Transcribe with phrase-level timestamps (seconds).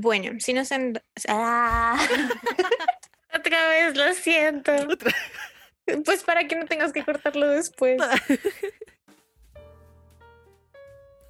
[0.00, 0.98] Bueno, si nos en...
[1.28, 2.00] Ah.
[3.38, 4.72] Otra vez, lo siento.
[6.06, 8.00] Pues para que no tengas que cortarlo después.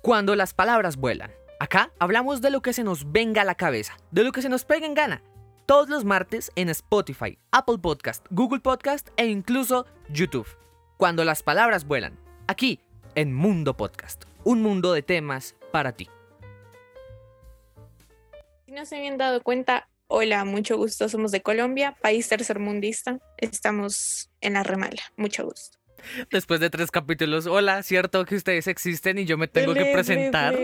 [0.03, 1.33] Cuando las palabras vuelan.
[1.59, 4.49] Acá hablamos de lo que se nos venga a la cabeza, de lo que se
[4.49, 5.21] nos pega en gana.
[5.67, 10.47] Todos los martes en Spotify, Apple Podcast, Google Podcast e incluso YouTube.
[10.97, 12.21] Cuando las palabras vuelan.
[12.47, 12.81] Aquí,
[13.17, 14.27] en Mundo Podcast.
[14.45, 16.09] Un mundo de temas para ti.
[18.71, 23.19] Si no se habían dado cuenta, hola, mucho gusto, somos de Colombia, país tercermundista.
[23.37, 25.77] Estamos en la remala, mucho gusto.
[26.31, 30.57] Después de tres capítulos, hola, cierto que ustedes existen y yo me tengo que presentar.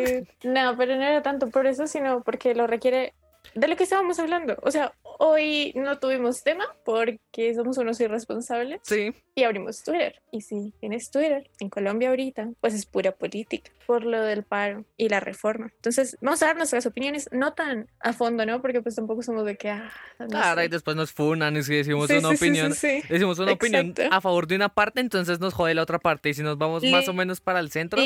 [0.44, 3.12] No, pero no era tanto por eso, sino porque lo requiere
[3.54, 4.56] de lo que estábamos hablando.
[4.62, 8.80] O sea, hoy no tuvimos tema porque somos unos irresponsables.
[8.84, 9.14] Sí.
[9.34, 10.20] Y abrimos Twitter.
[10.30, 14.84] Y si tienes Twitter en Colombia ahorita, pues es pura política por lo del paro
[14.96, 15.70] y la reforma.
[15.76, 18.60] Entonces, vamos a dar nuestras opiniones no tan a fondo, ¿no?
[18.60, 19.70] Porque pues tampoco somos de que...
[19.70, 19.92] Ah,
[20.28, 22.70] claro, y después nos funan y si decimos una opinión.
[23.08, 26.30] decimos una opinión a favor de una parte, entonces nos jode la otra parte.
[26.30, 28.02] Y si nos vamos más o menos para el centro,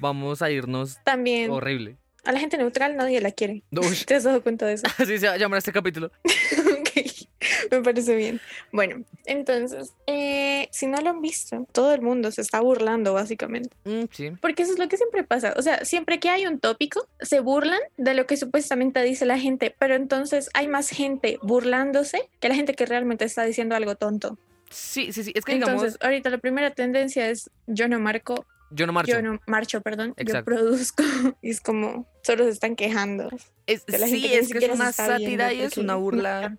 [0.00, 1.96] vamos a irnos también horrible.
[2.26, 3.62] A la gente neutral nadie la quiere.
[4.06, 4.86] ¿Te has dado cuenta de eso?
[4.98, 6.10] Así se va a llamar este capítulo.
[6.80, 8.40] ok, me parece bien.
[8.72, 13.70] Bueno, entonces, eh, si no lo han visto, todo el mundo se está burlando, básicamente.
[13.84, 14.32] Mm, sí.
[14.42, 15.54] Porque eso es lo que siempre pasa.
[15.56, 19.38] O sea, siempre que hay un tópico, se burlan de lo que supuestamente dice la
[19.38, 23.94] gente, pero entonces hay más gente burlándose que la gente que realmente está diciendo algo
[23.94, 24.36] tonto.
[24.70, 25.32] Sí, sí, sí.
[25.34, 29.12] Es que Entonces, ahorita la primera tendencia es yo no marco yo no marcho.
[29.12, 30.14] Yo no marcho, perdón.
[30.16, 31.02] Yo produzco.
[31.42, 33.28] Y es como, solo se están quejando.
[33.66, 36.56] sí, es que es una sátira y es una burla.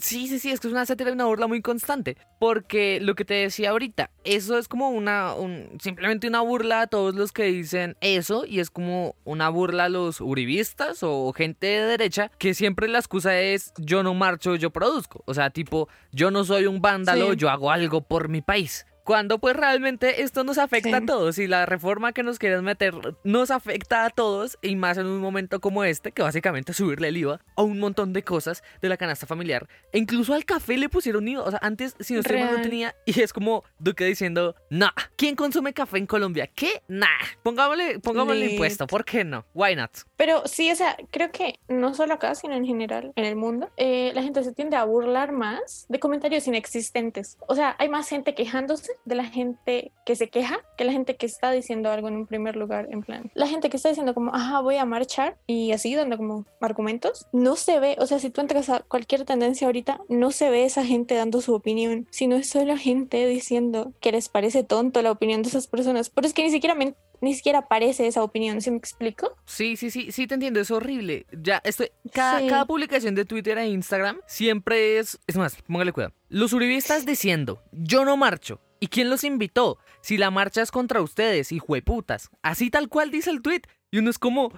[0.00, 2.16] Sí, sí, sí, es que es una sátira y una burla muy constante.
[2.40, 5.34] Porque lo que te decía ahorita, eso es como una,
[5.80, 9.88] simplemente una burla a todos los que dicen eso y es como una burla a
[9.88, 14.70] los uribistas o gente de derecha que siempre la excusa es yo no marcho, yo
[14.70, 15.22] produzco.
[15.26, 18.86] O sea, tipo, yo no soy un vándalo, yo hago algo por mi país.
[19.04, 22.94] Cuando pues realmente esto nos afecta a todos y la reforma que nos quieren meter
[23.22, 27.18] nos afecta a todos y más en un momento como este, que básicamente subirle el
[27.18, 29.68] IVA a un montón de cosas de la canasta familiar.
[29.92, 31.42] E incluso al café le pusieron IVA.
[31.42, 35.74] O sea, antes si no no tenía y es como Duque diciendo, nah, ¿quién consume
[35.74, 36.46] café en Colombia?
[36.46, 36.82] ¿Qué?
[36.88, 37.06] Nah,
[37.42, 39.44] pongámosle, pongámosle impuesto, ¿por qué no?
[39.52, 39.90] Why not?
[40.16, 43.70] Pero sí, o sea, creo que no solo acá, sino en general, en el mundo,
[43.76, 47.36] eh, la gente se tiende a burlar más de comentarios inexistentes.
[47.46, 51.16] O sea, hay más gente quejándose de la gente que se queja que la gente
[51.16, 53.30] que está diciendo algo en un primer lugar, en plan.
[53.34, 57.26] La gente que está diciendo como, ajá, voy a marchar y así, dando como argumentos,
[57.32, 60.64] no se ve, o sea, si tú entras a cualquier tendencia ahorita, no se ve
[60.64, 65.12] esa gente dando su opinión, sino es solo gente diciendo que les parece tonto la
[65.12, 66.10] opinión de esas personas.
[66.10, 66.74] Pero es que ni siquiera
[67.20, 69.36] ni siquiera aparece esa opinión, ¿sí me explico?
[69.46, 71.26] Sí, sí, sí, sí te entiendo, es horrible.
[71.32, 76.12] Ya, estoy, cada, cada publicación de Twitter e Instagram siempre es, es más, póngale cuidado.
[76.28, 79.78] Los uribistas diciendo, yo no marcho, ¿Y quién los invitó?
[80.02, 82.28] Si la marcha es contra ustedes, hijueputas.
[82.42, 83.62] Así tal cual dice el tweet.
[83.90, 84.52] Y uno es como,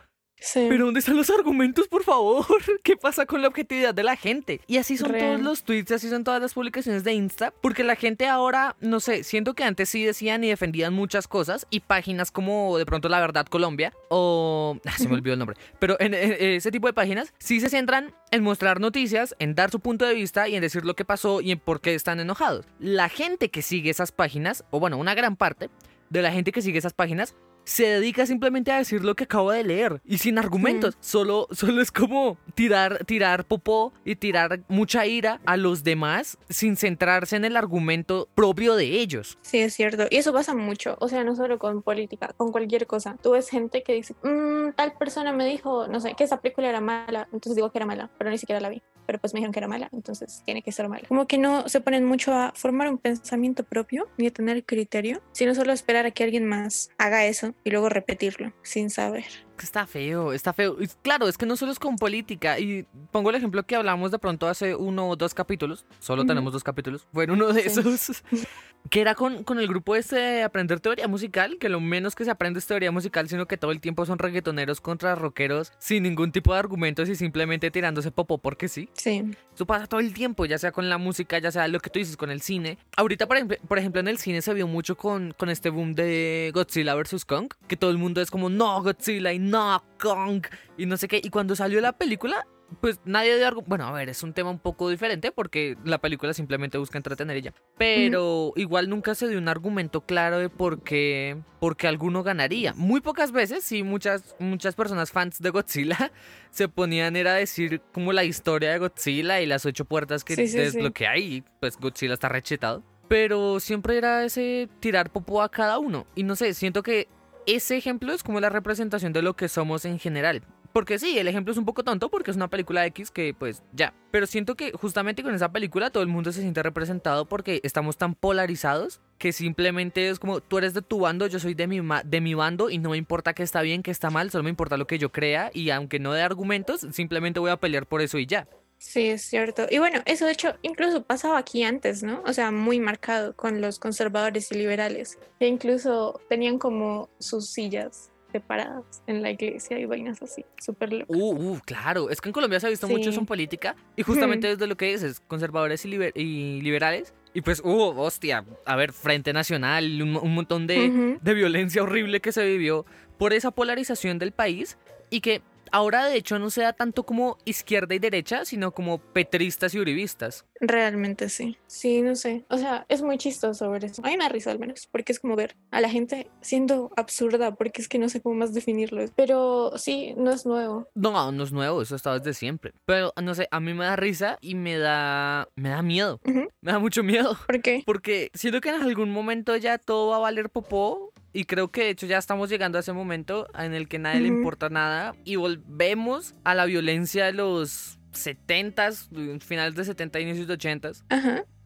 [0.55, 2.47] pero ¿dónde están los argumentos, por favor?
[2.83, 4.61] ¿Qué pasa con la objetividad de la gente?
[4.67, 7.97] Y así son todos los tweets, así son todas las publicaciones de Insta, porque la
[7.97, 12.31] gente ahora, no sé, siento que antes sí decían y defendían muchas cosas y páginas
[12.31, 14.79] como de pronto La Verdad Colombia o...
[14.85, 15.57] Ah, se me olvidó el nombre.
[15.79, 19.81] Pero en, ese tipo de páginas sí se centran en mostrar noticias, en dar su
[19.81, 22.67] punto de vista y en decir lo que pasó y en por qué están enojados.
[22.79, 25.71] La gente que sigue esas páginas, o bueno, una gran parte
[26.11, 27.35] de la gente que sigue esas páginas,
[27.66, 30.97] se dedica simplemente a decir lo que acabo de leer y sin argumentos.
[31.00, 36.76] Solo, solo es como tirar, tirar popó y tirar mucha ira a los demás sin
[36.76, 39.37] centrarse en el argumento propio de ellos.
[39.43, 40.06] Sí, es cierto.
[40.10, 40.97] Y eso pasa mucho.
[41.00, 43.16] O sea, no solo con política, con cualquier cosa.
[43.21, 46.69] Tú ves gente que dice, mm, tal persona me dijo, no sé, que esa película
[46.69, 47.28] era mala.
[47.32, 48.81] Entonces digo que era mala, pero ni siquiera la vi.
[49.06, 51.06] Pero pues me dijeron que era mala, entonces tiene que ser mala.
[51.09, 55.22] Como que no se ponen mucho a formar un pensamiento propio ni a tener criterio,
[55.33, 59.25] sino solo esperar a que alguien más haga eso y luego repetirlo sin saber.
[59.62, 60.77] Está feo, está feo.
[61.03, 62.59] claro, es que no solo es con política.
[62.59, 65.87] Y pongo el ejemplo que hablamos de pronto hace uno o dos capítulos.
[65.99, 67.06] Solo tenemos dos capítulos.
[67.12, 68.23] Fue uno de esos.
[68.91, 71.59] que era con, con el grupo este de aprender teoría musical.
[71.59, 74.19] Que lo menos que se aprende es teoría musical, sino que todo el tiempo son
[74.19, 78.88] reggaetoneros contra rockeros sin ningún tipo de argumentos y simplemente tirándose popo porque sí.
[78.94, 79.25] Sí.
[79.55, 81.99] Eso pasa todo el tiempo, ya sea con la música, ya sea lo que tú
[81.99, 82.79] dices con el cine.
[82.97, 85.94] Ahorita, por ejemplo, por ejemplo en el cine se vio mucho con, con este boom
[85.94, 87.25] de Godzilla vs.
[87.25, 87.53] Kong.
[87.69, 90.47] Que todo el mundo es como, no, Godzilla y no, Kong
[90.77, 91.21] y no sé qué.
[91.23, 92.47] Y cuando salió la película,
[92.81, 96.35] pues nadie dio Bueno, a ver, es un tema un poco diferente porque la película
[96.35, 97.55] simplemente busca entretener ella.
[97.79, 102.75] Pero igual nunca se dio un argumento claro de por qué, por qué alguno ganaría.
[102.75, 106.13] Muy pocas veces, sí, muchas, muchas personas fans de Godzilla
[106.51, 110.37] se ponían era a decir como la historia de Godzilla y las ocho puertas que
[110.37, 112.83] desbloquea y pues Godzilla está rechetado.
[113.09, 116.07] Pero siempre era ese tirar popó a cada uno.
[116.17, 117.07] Y no sé, siento que
[117.47, 120.43] ese ejemplo es como la representación de lo que somos en general.
[120.76, 123.62] Porque sí, el ejemplo es un poco tonto porque es una película X que pues
[123.73, 123.94] ya.
[124.11, 127.96] Pero siento que justamente con esa película todo el mundo se siente representado porque estamos
[127.96, 131.81] tan polarizados que simplemente es como tú eres de tu bando, yo soy de mi,
[132.05, 134.50] de mi bando y no me importa que está bien, que está mal, solo me
[134.50, 138.02] importa lo que yo crea y aunque no dé argumentos, simplemente voy a pelear por
[138.02, 138.46] eso y ya.
[138.76, 139.67] Sí, es cierto.
[139.70, 142.22] Y bueno, eso de hecho incluso pasaba aquí antes, ¿no?
[142.26, 148.11] O sea, muy marcado con los conservadores y liberales, que incluso tenían como sus sillas
[148.37, 151.17] separadas en la iglesia y vainas así, súper locas.
[151.17, 154.03] Uh, uh, claro, es que en Colombia se ha visto mucho eso en política y
[154.03, 157.15] justamente desde lo que dices, conservadores y, y liberales.
[157.33, 162.33] Y pues, uh, hostia, a ver, Frente Nacional, un, montón de, de violencia horrible que
[162.33, 162.85] se vivió
[163.19, 164.77] por esa polarización del país
[165.11, 165.43] y que
[165.73, 169.81] ahora de hecho no se da tanto como izquierda y derecha, sino como petristas y
[169.81, 170.45] uribistas.
[170.61, 171.59] Realmente sí.
[171.67, 172.45] Sí, no sé.
[172.49, 174.03] O sea, es muy chistoso ver eso.
[174.05, 177.83] Hay una risa al menos, porque es como ver a la gente siendo absurda, porque
[177.83, 179.05] es que no sé cómo más definirlo.
[179.15, 180.89] Pero sí, no es nuevo.
[180.95, 182.73] No, no es nuevo, eso está desde siempre.
[182.85, 186.21] Pero no sé, a mí me da risa y me da me da miedo.
[186.25, 187.37] Me da mucho miedo.
[187.47, 187.83] ¿Por qué?
[187.85, 191.83] Porque siento que en algún momento ya todo va a valer popó y creo que
[191.83, 195.15] de hecho ya estamos llegando a ese momento en el que nadie le importa nada
[195.23, 200.93] y volvemos a la violencia de los 70s, finales de 70 inicios de 80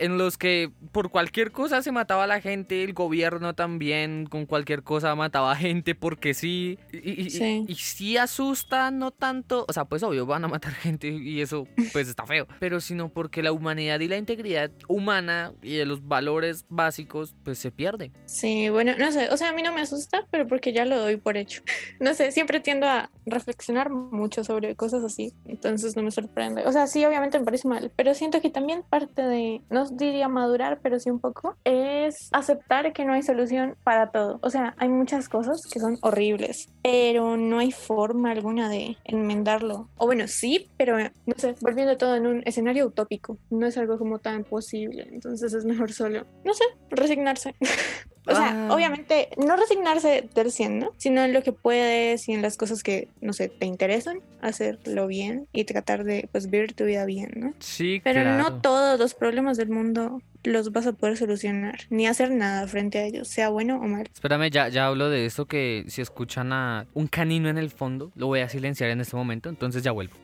[0.01, 4.47] en los que por cualquier cosa se mataba a la gente, el gobierno también con
[4.47, 6.79] cualquier cosa mataba a gente porque sí.
[6.91, 7.65] Y, sí.
[7.69, 11.69] y, sí asusta, no tanto, o sea, pues obvio van a matar gente y eso
[11.93, 16.09] pues está feo, pero sino porque la humanidad y la integridad humana y de los
[16.09, 18.11] valores básicos pues se pierde.
[18.25, 20.99] Sí, bueno, no sé, o sea, a mí no me asusta, pero porque ya lo
[20.99, 21.63] doy por hecho.
[22.01, 26.65] No sé, siempre tiendo a reflexionar mucho sobre cosas así, entonces no me sorprende.
[26.65, 30.29] O sea, sí, obviamente me parece mal, pero siento que también parte de, no diría
[30.29, 34.39] madurar, pero sí un poco, es aceptar que no hay solución para todo.
[34.43, 39.89] O sea, hay muchas cosas que son horribles, pero no hay forma alguna de enmendarlo.
[39.97, 43.99] O bueno, sí, pero no sé, volviendo todo en un escenario utópico, no es algo
[43.99, 45.09] como tan posible.
[45.11, 47.55] Entonces es mejor solo, no sé, resignarse.
[48.27, 48.75] O sea, ah.
[48.75, 50.93] obviamente no resignarse del 100, ¿no?
[50.99, 55.07] Sino en lo que puedes y en las cosas que, no sé, te interesan, hacerlo
[55.07, 57.55] bien y tratar de, pues, vivir tu vida bien, ¿no?
[57.59, 62.31] Sí, Pero no todos los problemas del mundo los vas a poder solucionar, ni hacer
[62.31, 64.09] nada frente a ellos, sea bueno o mal.
[64.13, 68.13] Espérame, ya, ya hablo de esto que si escuchan a un canino en el fondo,
[68.15, 70.17] lo voy a silenciar en este momento, entonces ya vuelvo.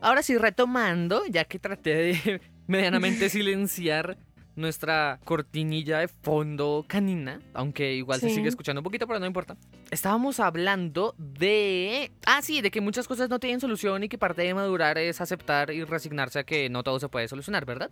[0.00, 4.18] Ahora sí, retomando, ya que traté de medianamente silenciar
[4.56, 9.56] nuestra cortinilla de fondo canina, aunque igual se sigue escuchando un poquito, pero no importa.
[9.90, 12.10] Estábamos hablando de...
[12.26, 15.20] Ah, sí, de que muchas cosas no tienen solución y que parte de madurar es
[15.20, 17.90] aceptar y resignarse a que no todo se puede solucionar, ¿verdad?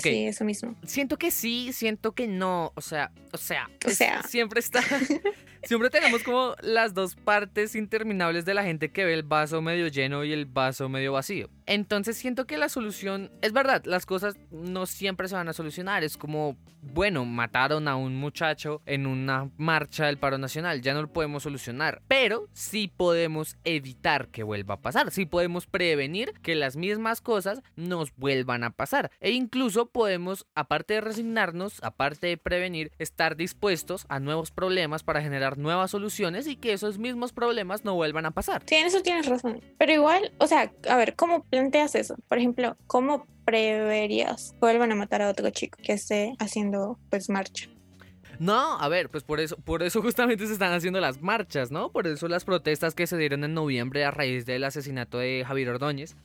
[0.00, 0.74] Sí, eso mismo.
[0.84, 4.22] Siento que sí, siento que no, o sea, o sea, o sea.
[4.22, 4.82] siempre está...
[5.62, 9.88] Siempre tenemos como las dos partes interminables de la gente que ve el vaso medio
[9.88, 11.50] lleno y el vaso medio vacío.
[11.66, 16.04] Entonces siento que la solución, es verdad, las cosas no siempre se van a solucionar.
[16.04, 21.02] Es como, bueno, mataron a un muchacho en una marcha del paro nacional, ya no
[21.02, 22.00] lo podemos solucionar.
[22.08, 27.60] Pero sí podemos evitar que vuelva a pasar, sí podemos prevenir que las mismas cosas
[27.76, 29.10] nos vuelvan a pasar.
[29.20, 35.22] E incluso podemos, aparte de resignarnos, aparte de prevenir, estar dispuestos a nuevos problemas para
[35.22, 38.62] generar nuevas soluciones y que esos mismos problemas no vuelvan a pasar.
[38.66, 39.60] Sí, en eso tienes razón.
[39.78, 42.16] Pero igual, o sea, a ver, ¿cómo planteas eso?
[42.28, 47.30] Por ejemplo, ¿cómo preverías que vuelvan a matar a otro chico que esté haciendo pues
[47.30, 47.68] marcha?
[48.38, 51.90] No, a ver, pues por eso, por eso justamente se están haciendo las marchas, ¿no?
[51.90, 55.70] Por eso las protestas que se dieron en noviembre a raíz del asesinato de Javier
[55.70, 56.16] Ordóñez.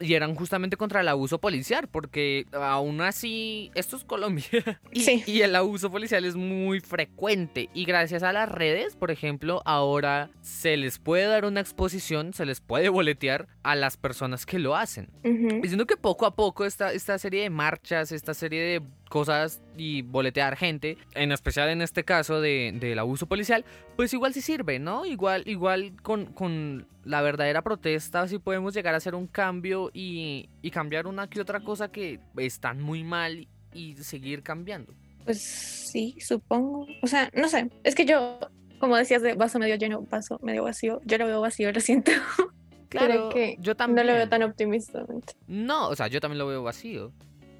[0.00, 4.44] Y eran justamente contra el abuso policial, porque aún así, esto es Colombia.
[4.92, 5.22] y, sí.
[5.26, 7.68] y el abuso policial es muy frecuente.
[7.74, 12.46] Y gracias a las redes, por ejemplo, ahora se les puede dar una exposición, se
[12.46, 15.08] les puede boletear a las personas que lo hacen.
[15.22, 18.82] Diciendo que poco a poco esta, esta serie de marchas, esta serie de
[19.14, 24.34] cosas y boletear gente, en especial en este caso del de, abuso policial, pues igual
[24.34, 25.06] sí sirve, ¿no?
[25.06, 30.48] Igual, igual con, con la verdadera protesta sí podemos llegar a hacer un cambio y,
[30.62, 34.92] y cambiar una que otra cosa que están muy mal y seguir cambiando.
[35.24, 36.88] Pues sí, supongo.
[37.00, 38.40] O sea, no sé, es que yo,
[38.80, 42.10] como decías de vaso medio lleno, vaso medio vacío, yo lo veo vacío, lo siento.
[42.88, 44.06] Claro, que yo no también.
[44.06, 45.34] lo veo tan optimistamente.
[45.48, 47.10] No, o sea, yo también lo veo vacío,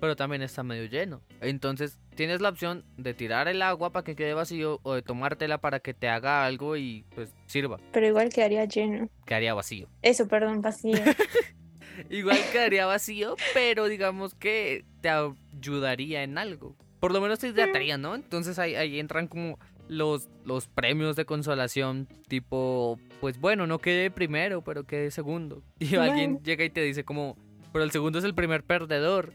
[0.05, 1.23] pero también está medio lleno.
[1.41, 5.57] Entonces, tienes la opción de tirar el agua para que quede vacío o de tomártela
[5.57, 7.79] para que te haga algo y pues sirva.
[7.91, 9.09] Pero igual quedaría lleno.
[9.25, 9.89] Quedaría vacío.
[10.03, 10.99] Eso, perdón, vacío.
[12.11, 16.77] Igual quedaría vacío, pero digamos que te ayudaría en algo.
[17.01, 18.15] Por lo menos te hidrataría, ¿no?
[18.15, 19.59] Entonces ahí, ahí entran como
[19.89, 25.63] los, los premios de consolación, tipo, pues bueno, no quede primero, pero quede segundo.
[25.79, 27.39] Y alguien llega y te dice como,
[27.75, 29.33] pero el segundo es el primer perdedor.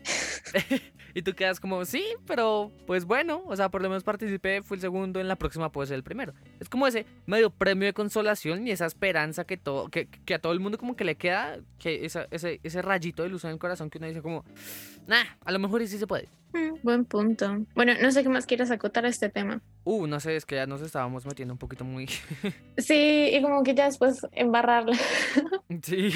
[1.13, 4.75] y tú quedas como, sí, pero pues bueno, o sea, por lo menos participé, fui
[4.75, 6.33] el segundo, en la próxima puede ser el primero.
[6.57, 10.53] Es como ese medio premio de consolación y esa esperanza que, todo, que, a todo
[10.53, 13.89] el mundo como que le queda, que ese, ese rayito de luz en el corazón
[13.89, 14.45] que uno dice como,
[15.05, 16.29] nah, a lo mejor sí se puede.
[16.53, 17.65] Mm, Buen punto.
[17.75, 19.61] Bueno, no sé qué más quieres acotar a este tema.
[19.91, 22.05] Uh, no sé, es que ya nos estábamos metiendo un poquito muy...
[22.77, 24.95] Sí, y como que ya después embarrarla
[25.83, 26.11] sí,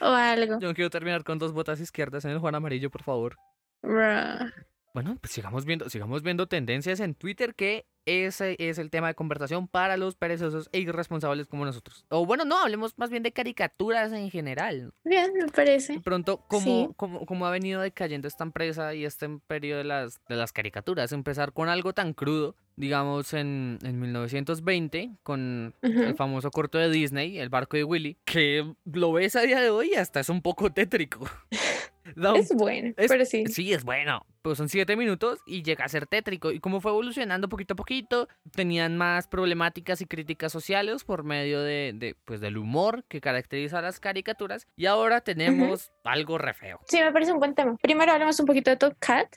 [0.00, 0.58] o algo.
[0.58, 3.36] yo no quiero terminar con dos botas izquierdas en el Juan Amarillo, por favor.
[3.82, 4.50] Bruh.
[4.92, 9.14] Bueno, pues sigamos viendo, sigamos viendo tendencias en Twitter que ese es el tema de
[9.14, 12.04] conversación para los perezosos e irresponsables como nosotros.
[12.08, 14.92] O bueno, no, hablemos más bien de caricaturas en general.
[15.04, 16.00] Bien, me De parece.
[16.00, 16.88] pronto, ¿cómo, Sí.
[16.96, 21.12] cómo, cómo ha venido decayendo esta empresa y este imperio de las, de las caricaturas?
[21.12, 26.16] Empezar con algo tan crudo, digamos en, en 1920, con el Ujú.
[26.16, 29.90] famoso corto de Disney, El barco de Willy, que lo ves a día de hoy
[29.92, 31.28] y hasta es un poco tétrico.
[32.16, 33.44] Da un Es bueno, es- pero sí.
[33.46, 34.26] Sí, es bueno.
[34.42, 36.50] Pues son siete minutos y llega a ser tétrico.
[36.50, 41.60] Y como fue evolucionando poquito a poquito, tenían más problemáticas y críticas sociales por medio
[41.60, 44.66] de, de, pues, del humor que caracteriza a las caricaturas.
[44.76, 46.80] Y ahora tenemos algo re feo.
[46.88, 47.76] Sí, me parece un buen tema.
[47.80, 49.28] Primero hablemos un poquito de Top Cat,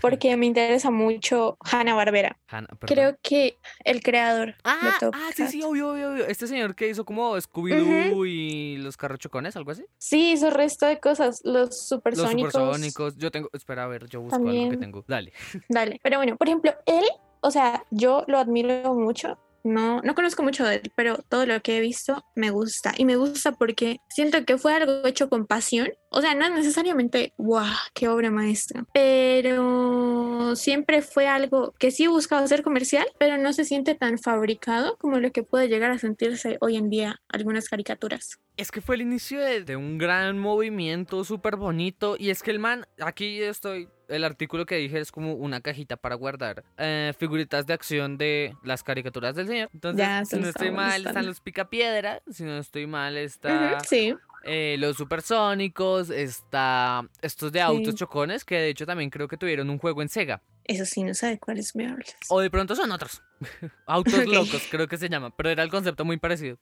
[0.00, 2.38] porque me interesa mucho Hanna Barbera.
[2.48, 2.68] Hanna.
[2.80, 6.26] Creo que el creador de Ah, Top ah, sí, sí, obvio, obvio, obvio.
[6.26, 9.84] Este señor que hizo como Scooby-Doo y los carrochocones, algo así.
[9.98, 11.40] Sí, hizo resto de cosas.
[11.44, 12.52] Los Los supersónicos.
[12.52, 13.16] supersónicos.
[13.16, 14.80] Yo tengo, espera, a ver, yo busco algo que También.
[14.80, 15.04] tengo.
[15.08, 15.32] Dale.
[15.68, 16.00] Dale.
[16.02, 17.04] Pero bueno, por ejemplo, él,
[17.40, 19.38] o sea, yo lo admiro mucho.
[19.64, 22.94] No, no conozco mucho de él, pero todo lo que he visto me gusta.
[22.96, 25.88] Y me gusta porque siento que fue algo hecho con pasión.
[26.10, 27.64] O sea, no es necesariamente, wow,
[27.94, 28.84] qué obra maestra.
[28.92, 34.96] Pero siempre fue algo que sí buscaba ser comercial, pero no se siente tan fabricado
[34.98, 38.40] como lo que puede llegar a sentirse hoy en día algunas caricaturas.
[38.56, 42.16] Es que fue el inicio de, de un gran movimiento súper bonito.
[42.18, 45.96] Y es que el man, aquí estoy, el artículo que dije es como una cajita
[45.96, 49.70] para guardar eh, figuritas de acción de las caricaturas del señor.
[49.72, 51.08] Entonces, Ya, si no estoy mal, molestando.
[51.10, 52.22] están los picapiedra.
[52.30, 54.14] Si no estoy mal, está Ujú, sí.
[54.44, 59.70] eh, los supersónicos, está estos de autos chocones, que de hecho también creo que tuvieron
[59.70, 60.42] un juego en Sega.
[60.64, 62.14] Eso sí, no sabe cuáles me hablas.
[62.28, 63.22] O de pronto son otros.
[63.86, 65.30] Autos locos, creo que se llama.
[65.36, 66.58] Pero era el concepto muy parecido.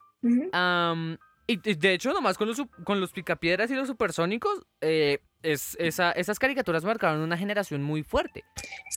[1.47, 5.75] Y, y de hecho, nomás con los, con los picapiedras y los supersónicos, eh, es,
[5.79, 8.43] esa, esas caricaturas marcaron una generación muy fuerte.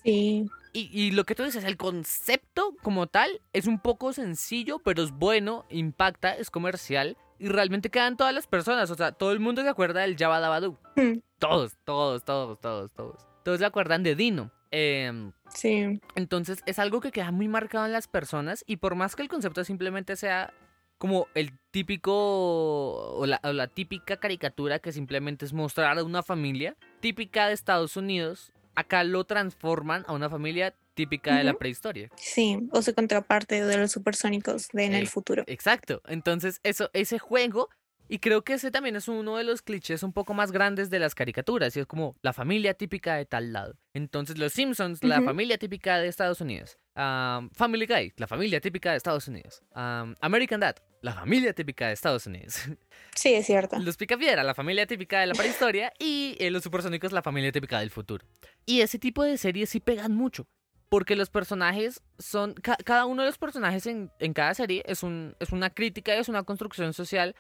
[0.02, 0.48] Sí.
[0.72, 5.02] Y, y lo que tú dices, el concepto como tal es un poco sencillo, pero
[5.02, 8.90] es bueno, impacta, es comercial y realmente quedan todas las personas.
[8.90, 10.60] O sea, todo el mundo se acuerda del Jabba Dabba
[10.96, 13.26] Mm, Todos, todos, todos, todos, todos.
[13.44, 14.50] Todos se acuerdan de Dino.
[14.70, 16.00] Em, Sí.
[16.14, 19.28] entonces es algo que queda muy marcado en las personas y por más que el
[19.28, 20.54] concepto simplemente sea
[21.02, 26.22] como el típico o la, o la típica caricatura que simplemente es mostrar a una
[26.22, 32.08] familia típica de Estados Unidos, acá lo transforman a una familia típica de la prehistoria.
[32.14, 35.42] Sí, o su contraparte de los supersónicos de en Eh, el futuro.
[35.48, 36.02] Exacto.
[36.06, 37.68] Entonces, eso, ese juego,
[38.08, 41.00] y creo que ese también es uno de los clichés un poco más grandes de
[41.00, 43.74] las caricaturas, y es como la familia típica de tal lado.
[43.92, 46.78] Entonces, los Simpsons, la familia típica de Estados Unidos.
[46.94, 49.62] Am, Family Guy, la familia típica de Estados Unidos.
[49.72, 52.56] Am, American Dad, la familia típica de Estados Unidos.
[53.14, 53.78] Sí, es cierto.
[53.78, 55.92] Los Picapiedra, la familia típica de la prehistoria.
[55.98, 58.24] y eh, los Supersónicos, la familia típica del futuro.
[58.64, 60.46] Y ese tipo de series sí pegan mucho.
[60.88, 62.54] Porque los personajes son.
[62.54, 66.14] ca- cada uno de los personajes en, en cada serie es, un, es una crítica,
[66.14, 67.34] es una construcción social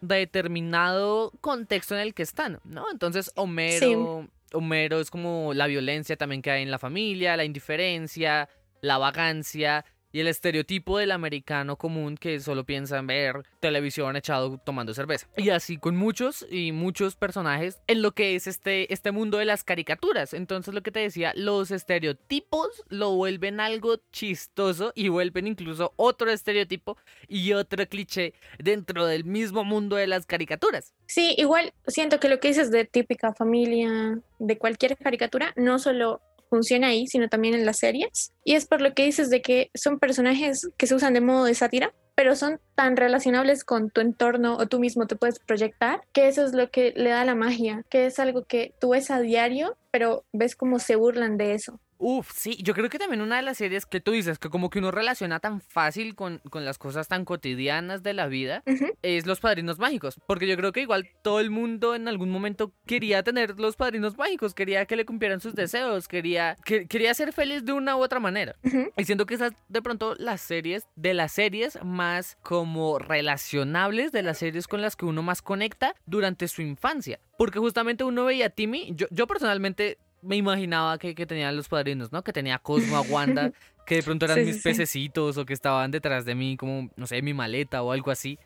[0.00, 2.86] de determinado contexto en el que están, ¿no?
[2.92, 4.28] Entonces, Homero.
[4.52, 8.48] Homero es como la violencia también que hay en la familia, la indiferencia,
[8.80, 9.84] la vagancia
[10.16, 15.28] y el estereotipo del americano común que solo piensa en ver televisión echado tomando cerveza.
[15.36, 19.44] Y así con muchos y muchos personajes en lo que es este, este mundo de
[19.44, 20.32] las caricaturas.
[20.32, 26.30] Entonces lo que te decía, los estereotipos lo vuelven algo chistoso y vuelven incluso otro
[26.30, 26.96] estereotipo
[27.28, 30.94] y otro cliché dentro del mismo mundo de las caricaturas.
[31.04, 36.22] Sí, igual siento que lo que dices de típica familia de cualquier caricatura no solo
[36.48, 38.32] funciona ahí, sino también en las series.
[38.44, 41.44] Y es por lo que dices de que son personajes que se usan de modo
[41.44, 46.00] de sátira, pero son tan relacionables con tu entorno o tú mismo te puedes proyectar,
[46.12, 49.10] que eso es lo que le da la magia, que es algo que tú ves
[49.10, 51.78] a diario, pero ves cómo se burlan de eso.
[51.98, 54.70] Uf, sí, yo creo que también una de las series que tú dices que como
[54.70, 58.62] que uno relaciona tan fácil con, con las cosas tan cotidianas de la vida
[59.02, 62.72] es Los Padrinos Mágicos, porque yo creo que igual todo el mundo en algún momento
[62.86, 67.32] quería tener los Padrinos Mágicos, quería que le cumplieran sus deseos, quería, que, quería ser
[67.32, 68.56] feliz de una u otra manera.
[68.96, 74.22] Y siento que esas de pronto las series, de las series más como relacionables, de
[74.22, 77.20] las series con las que uno más conecta durante su infancia.
[77.38, 81.68] Porque justamente uno veía a Timmy, yo, yo personalmente me imaginaba que, que tenían los
[81.68, 82.22] padrinos, ¿no?
[82.22, 83.52] Que tenía Cosmo, a Wanda,
[83.86, 87.22] que de pronto eran mis pececitos o que estaban detrás de mí, como, no sé,
[87.22, 88.38] mi maleta o algo así.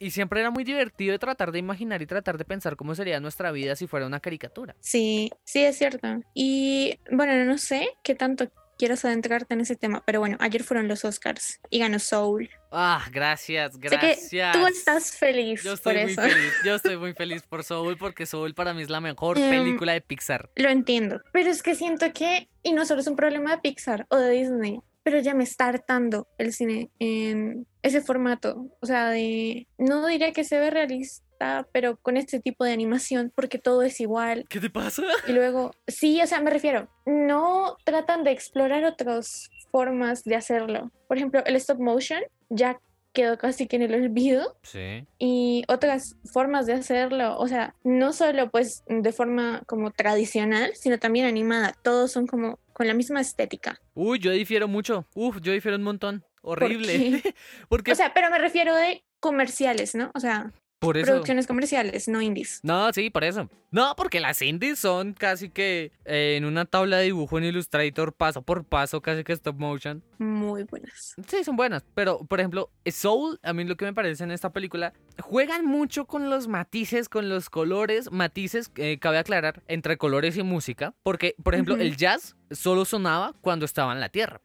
[0.00, 3.20] Y siempre era muy divertido de tratar de imaginar y tratar de pensar cómo sería
[3.20, 4.74] nuestra vida si fuera una caricatura.
[4.80, 6.20] Sí, sí, es cierto.
[6.34, 10.88] Y bueno, no sé qué tanto quieras adentrarte en ese tema, pero bueno, ayer fueron
[10.88, 12.50] los Oscars y ganó Soul.
[12.70, 14.28] Ah, gracias, gracias.
[14.28, 16.22] Sé que tú estás feliz Yo estoy por muy eso.
[16.22, 16.52] feliz.
[16.64, 19.92] Yo estoy muy feliz por Soul porque Soul para mí es la mejor Em, película
[19.92, 20.50] de Pixar.
[20.56, 24.06] Lo entiendo, pero es que siento que, y no solo es un problema de Pixar
[24.10, 28.66] o de Disney, pero ya me está hartando el cine en ese formato.
[28.80, 31.24] O sea, de, no diría que se ve realista,
[31.72, 34.44] pero con este tipo de animación, porque todo es igual.
[34.48, 35.02] ¿Qué te pasa?
[35.26, 40.90] Y luego, sí, o sea, me refiero, no tratan de explorar otras formas de hacerlo.
[41.08, 42.78] Por ejemplo, el stop motion ya
[43.12, 45.06] quedó casi que en el olvido Sí.
[45.18, 50.98] y otras formas de hacerlo, o sea, no solo pues de forma como tradicional, sino
[50.98, 53.80] también animada, todos son como con la misma estética.
[53.94, 55.06] Uy, yo difiero mucho.
[55.14, 56.24] Uf, yo difiero un montón.
[56.42, 57.22] Horrible.
[57.22, 57.34] qué?
[57.70, 60.10] porque O sea, pero me refiero de comerciales, ¿no?
[60.14, 61.06] O sea, por eso.
[61.06, 62.60] producciones comerciales, no indies.
[62.62, 63.48] No, sí, por eso.
[63.70, 68.12] No, porque las indies son casi que eh, en una tabla de dibujo en Illustrator,
[68.12, 70.02] paso por paso, casi que stop motion.
[70.18, 71.14] Muy buenas.
[71.26, 74.52] Sí, son buenas, pero por ejemplo, Soul, a mí lo que me parece en esta
[74.52, 80.36] película, juegan mucho con los matices, con los colores, matices, eh, cabe aclarar, entre colores
[80.36, 84.40] y música, porque por ejemplo, el jazz solo sonaba cuando estaba en la Tierra.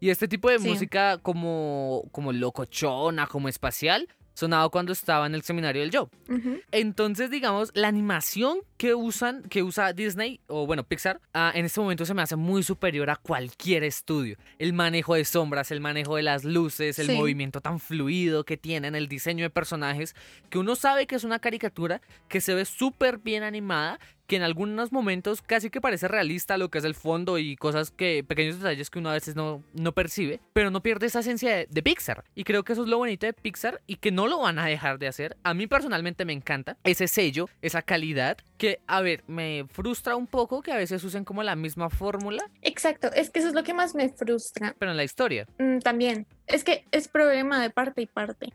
[0.00, 0.68] Y este tipo de Sí.
[0.68, 6.08] música como, como locochona, como espacial, sonaba cuando estaba en el seminario del Joe.
[6.28, 6.60] Ujú.
[6.72, 11.80] Entonces, digamos, la animación que usan, que usa Disney, o bueno, Pixar, ah, en este
[11.80, 14.36] momento se me hace muy superior a cualquier estudio.
[14.58, 17.12] El manejo de sombras, el manejo de las luces, el Sí.
[17.16, 20.14] movimiento tan fluido que tienen, el diseño de personajes,
[20.50, 24.42] que uno sabe que es una caricatura que se ve súper bien animada, que en
[24.42, 28.58] algunos momentos casi que parece realista lo que es el fondo y cosas que, pequeños
[28.58, 31.82] detalles que uno a veces no, no percibe, pero no pierde esa esencia de, de
[31.82, 32.24] Pixar.
[32.34, 34.66] Y creo que eso es lo bonito de Pixar y que no lo van a
[34.66, 35.36] dejar de hacer.
[35.42, 40.26] A mí personalmente me encanta ese sello, esa calidad, que, a ver, me frustra un
[40.26, 43.62] poco que a veces usen como la misma fórmula, Exacto, es que eso es lo
[43.62, 44.74] que más me frustra.
[44.78, 45.46] pero en la historia.
[45.58, 48.52] Mm, también, es que es problema de parte y parte.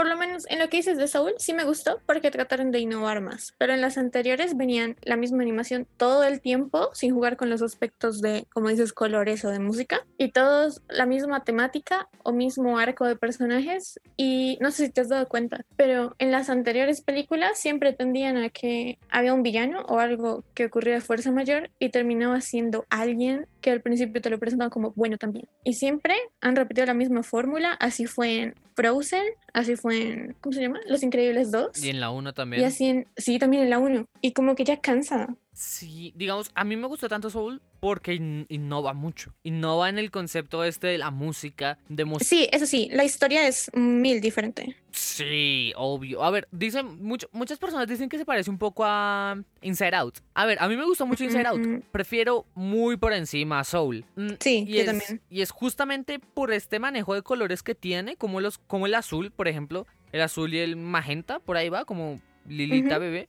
[0.00, 2.78] Por lo menos en lo que dices de Soul sí me gustó porque trataron de
[2.78, 7.36] innovar más, pero en las anteriores venían la misma animación todo el tiempo sin jugar
[7.36, 12.08] con los aspectos de, como dices, colores o de música y todos la misma temática
[12.22, 16.30] o mismo arco de personajes y no sé si te has dado cuenta, pero en
[16.30, 21.00] las anteriores películas siempre tendían a que había un villano o algo que ocurría de
[21.02, 25.46] fuerza mayor y terminaba siendo alguien que al principio te lo presentaban como bueno también.
[25.62, 30.54] Y siempre han repetido la misma fórmula, así fue en Frozen, así fue en, ¿cómo
[30.54, 30.80] se llama?
[30.86, 31.84] Los Increíbles 2.
[31.84, 32.62] Y en la 1 también.
[32.62, 34.06] Y así en, sí, también en la 1.
[34.22, 35.36] Y como que ya cansa.
[35.60, 39.34] Sí, digamos, a mí me gustó tanto Soul porque in- innova mucho.
[39.42, 42.26] Innova en el concepto este de la música, de música.
[42.26, 44.74] Sí, eso sí, la historia es mil diferente.
[44.90, 46.24] Sí, obvio.
[46.24, 50.20] A ver, dicen mucho, muchas personas dicen que se parece un poco a Inside Out.
[50.32, 51.84] A ver, a mí me gustó mucho Inside Out.
[51.92, 54.06] Prefiero muy por encima a Soul.
[54.16, 55.20] Mm, Sí, y yo es, también.
[55.28, 59.30] Y es justamente por este manejo de colores que tiene, como, los, como el azul,
[59.30, 59.86] por ejemplo.
[60.12, 62.18] El azul y el magenta, por ahí va, como
[62.48, 63.28] Lilita bebé.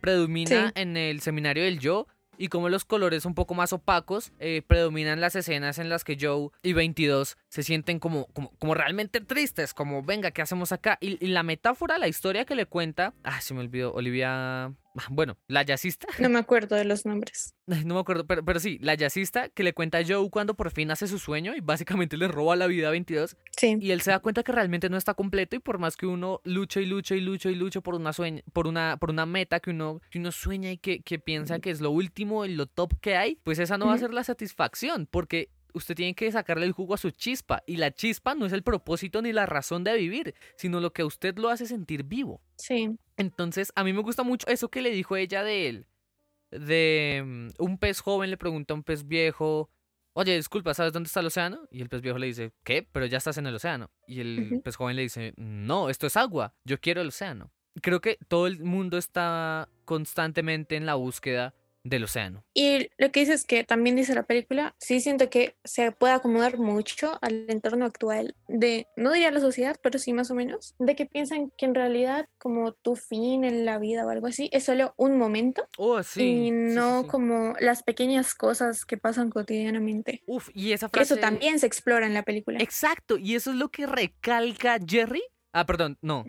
[0.00, 0.72] Predomina Sí.
[0.80, 2.06] en el seminario del Yo.
[2.38, 6.16] Y como los colores un poco más opacos, eh, predominan las escenas en las que
[6.18, 10.96] Joe y 22 se sienten como, como, como realmente tristes, como venga, ¿qué hacemos acá?
[11.02, 14.72] Y, y la metáfora, la historia que le cuenta, ah, se me olvidó, Olivia,
[15.08, 17.54] bueno, la jazzista, No me acuerdo de los nombres.
[17.86, 20.72] No me acuerdo, pero, pero sí, la jazzista que le cuenta a Joe cuando por
[20.72, 23.76] fin hace su sueño y básicamente le roba la vida a 22 Sí.
[23.80, 26.40] y él se da cuenta que realmente no está completo y por más que uno
[26.44, 29.60] lucha y lucha y lucha y lucha por una sueña, por una, por una meta
[29.60, 32.66] que uno, que uno sueña y que, que piensa que es lo último y lo
[32.66, 36.32] top que hay, pues esa no va a ser la satisfacción porque usted tiene que
[36.32, 39.46] sacarle el jugo a su chispa y la chispa no es el propósito ni la
[39.46, 42.40] razón de vivir, sino lo que a usted lo hace sentir vivo.
[42.56, 42.98] Sí.
[43.20, 45.86] Entonces, a mí me gusta mucho eso que le dijo ella de él.
[46.50, 49.70] De mm, un pez joven le pregunta a un pez viejo
[50.12, 51.68] oye, disculpa, ¿sabes dónde está el océano?
[51.70, 52.86] Y el pez viejo le dice, ¿qué?
[52.90, 53.90] Pero ya estás en el océano.
[54.06, 57.50] Y el pez joven le dice, no, esto es agua, yo quiero el océano.
[57.82, 61.54] Creo que todo el mundo está constantemente en la búsqueda
[61.84, 62.44] del océano.
[62.54, 66.58] Y lo que dices que también dice la película, sí siento que se puede acomodar
[66.58, 70.94] mucho al entorno actual de, no diría la sociedad, pero sí más o menos, de
[70.94, 74.64] que piensan que en realidad como tu fin en la vida o algo así es
[74.64, 75.68] solo un momento.
[75.78, 76.22] Oh, sí.
[76.22, 80.22] Y no como las pequeñas cosas que pasan cotidianamente.
[80.26, 81.14] Uf, y esa frase...
[81.14, 82.58] Eso también se explora en la película.
[82.60, 85.22] Exacto, y eso es lo que recalca Jerry.
[85.52, 86.24] Ah, perdón, no.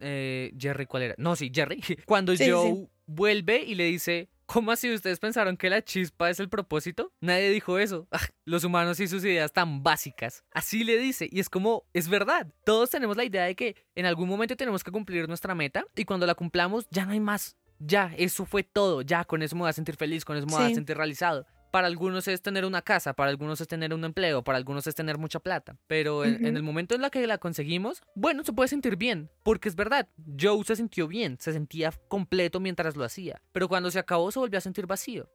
[0.00, 1.14] Eh, Jerry, ¿cuál era?
[1.18, 1.80] No, sí, Jerry.
[2.06, 6.48] Cuando Joe vuelve y le dice, ¿Cómo así ustedes pensaron que la chispa es el
[6.48, 7.12] propósito?
[7.20, 8.06] Nadie dijo eso.
[8.16, 10.44] Ah, los humanos y sus ideas tan básicas.
[10.52, 11.28] Así le dice.
[11.30, 12.46] Y es como, es verdad.
[12.64, 16.04] Todos tenemos la idea de que en algún momento tenemos que cumplir nuestra meta y
[16.04, 17.56] cuando la cumplamos ya no hay más.
[17.78, 19.02] Ya, eso fue todo.
[19.02, 21.46] Ya, con eso me voy a sentir feliz, con eso me voy a sentir realizado
[21.76, 24.94] para algunos es tener una casa, para algunos es tener un empleo, para algunos es
[24.94, 25.76] tener mucha plata.
[25.86, 29.68] Pero en, el momento en la que la conseguimos, bueno, se puede sentir bien, porque
[29.68, 30.08] es verdad,
[30.40, 34.38] Joe se sintió bien, se sentía completo mientras lo hacía, pero cuando se acabó se
[34.38, 35.28] volvió a sentir vacío.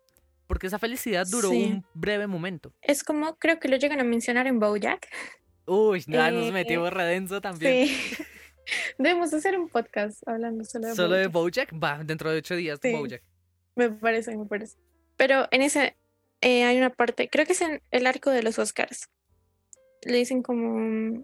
[0.47, 2.73] Porque esa felicidad duró un breve momento.
[2.81, 5.09] Es como creo que lo llegan a mencionar en Bojack.
[5.67, 7.85] Uy, nada, nos eh, metimos redenso también.
[7.85, 8.15] Sí.
[8.97, 11.71] Debemos hacer un podcast hablando solo de ¿Solo de Bojack?
[11.71, 12.93] Va, dentro de ocho días, sí.
[12.93, 13.21] Bojack.
[13.75, 14.79] Me parece, me parece.
[15.17, 15.97] Pero en ese,
[16.41, 19.09] eh, hay una parte, creo que es en el arco de los Oscars.
[20.03, 21.23] Le dicen como,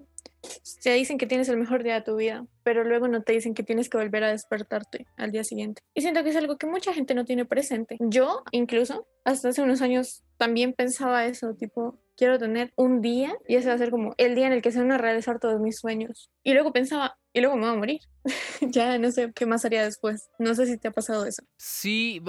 [0.83, 3.53] te dicen que tienes el mejor día de tu vida, pero luego no te dicen
[3.53, 5.81] que tienes que volver a despertarte al día siguiente.
[5.93, 7.97] Y siento que es algo que mucha gente no tiene presente.
[7.99, 13.55] Yo, incluso, hasta hace unos años también pensaba eso, tipo, quiero tener un día y
[13.55, 15.61] ese va a ser como el día en el que se van a realizar todos
[15.61, 16.31] mis sueños.
[16.43, 18.01] Y luego pensaba, y luego me voy a morir.
[18.61, 20.29] ya no sé qué más haría después.
[20.39, 21.43] No sé si te ha pasado eso.
[21.57, 22.21] Sí,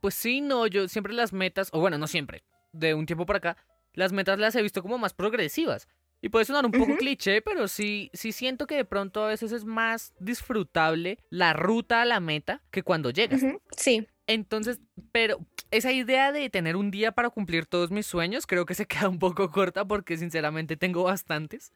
[0.00, 3.38] pues sí, no, yo siempre las metas, o bueno, no siempre, de un tiempo para
[3.38, 3.56] acá,
[3.94, 5.88] las metas las he visto como más progresivas.
[6.20, 9.52] Y puede sonar un poco cliché, pero sí, sí siento que de pronto a veces
[9.52, 13.42] es más disfrutable la ruta a la meta que cuando llegas.
[13.76, 14.08] Sí.
[14.26, 14.80] Entonces,
[15.12, 15.38] pero
[15.70, 19.08] esa idea de tener un día para cumplir todos mis sueños creo que se queda
[19.08, 21.72] un poco corta porque sinceramente tengo bastantes.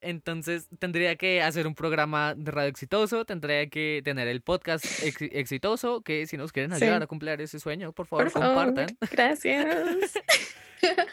[0.00, 6.02] Entonces tendría que hacer un programa de radio exitoso, tendría que tener el podcast exitoso,
[6.02, 8.86] que si nos quieren ayudar a cumplir ese sueño, por favor, compartan.
[9.10, 10.14] Gracias.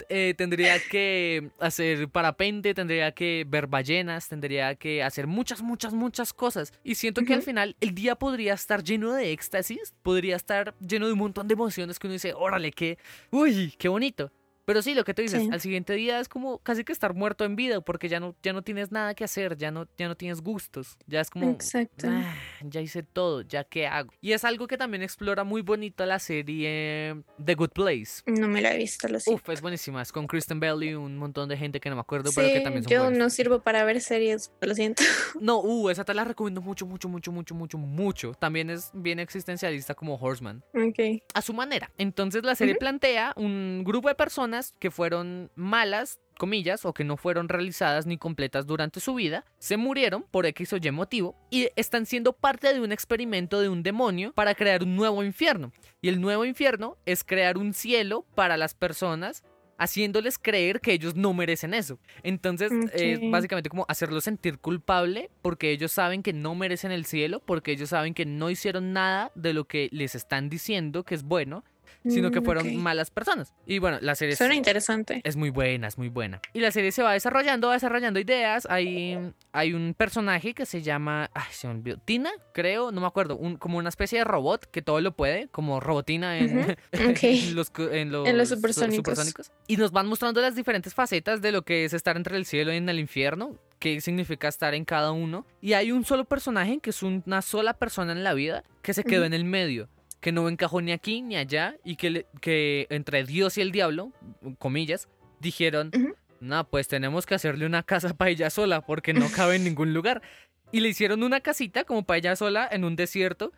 [0.09, 6.33] Eh, tendría que hacer parapente, tendría que ver ballenas, tendría que hacer muchas, muchas, muchas
[6.33, 6.71] cosas.
[6.83, 11.07] Y siento que al final el día podría estar lleno de éxtasis, podría estar lleno
[11.07, 12.99] de un montón de emociones que uno dice, órale, qué,
[13.31, 14.31] uy, qué bonito.
[14.65, 17.45] Pero sí, lo que tú dices, al siguiente día es como casi que estar muerto
[17.45, 20.15] en vida porque ya no, ya no tienes nada que hacer, ya no, ya no
[20.15, 22.07] tienes gustos, ya es como, Exacto.
[22.09, 24.11] Ah, ya hice todo, ya qué hago.
[24.21, 28.23] Y es algo que también explora muy bonito la serie The Good Place.
[28.25, 29.43] No me la he visto, lo siento.
[29.43, 32.01] Uf, es buenísima, es con Kristen Bell y un montón de gente que no me
[32.01, 35.03] acuerdo, pero que también son yo no sirvo para ver series, lo siento.
[35.39, 38.31] No, uh, esa te la recomiendo mucho, mucho, mucho, mucho, mucho, mucho.
[38.39, 40.63] También es bien existencialista como Horseman.
[40.73, 41.21] Ok.
[41.33, 41.91] A su manera.
[41.97, 47.17] Entonces la serie plantea un grupo de personas que fueron malas comillas, o que no
[47.17, 51.69] fueron realizadas ni completas durante su vida, se murieron por X o Y motivo y
[51.75, 55.71] están siendo parte de un experimento de un demonio para crear un nuevo infierno.
[56.01, 59.43] Y el nuevo infierno es crear un cielo para las personas
[59.77, 61.99] haciéndoles creer que ellos no merecen eso.
[62.23, 67.41] Entonces, es básicamente como hacerlos sentir culpable porque ellos saben que no merecen el cielo,
[67.45, 71.23] porque ellos saben que no hicieron nada de lo que les están diciendo que es
[71.23, 71.63] bueno
[72.07, 73.53] sino que mm, fueron malas personas.
[73.65, 75.21] Y bueno, la serie Suena interesante.
[75.23, 76.41] Es muy buena, es muy buena.
[76.53, 78.67] Y la serie se va desarrollando, va desarrollando ideas.
[78.69, 83.07] Hay, hay un personaje que se llama, ay, se me olvidó, Tina, creo, no me
[83.07, 86.75] acuerdo, un, como una especie de robot que todo lo puede, como robotina en,
[87.55, 89.51] los, en los, supersónicos.
[89.67, 92.73] Y nos van mostrando las diferentes facetas de lo que es estar entre el cielo
[92.73, 95.45] y en el infierno, qué significa estar en cada uno.
[95.61, 99.03] Y hay un solo personaje que es una sola persona en la vida que se
[99.03, 99.89] quedó en el medio
[100.25, 104.11] que no encajó ni aquí ni allá y que, que entre Dios y el diablo,
[104.57, 105.07] comillas,
[105.39, 105.91] dijeron,
[106.39, 109.93] no, pues tenemos que hacerle una casa para ella sola porque no cabe en ningún
[109.93, 110.23] lugar.
[110.71, 113.51] Y le hicieron una casita como para ella sola en un desierto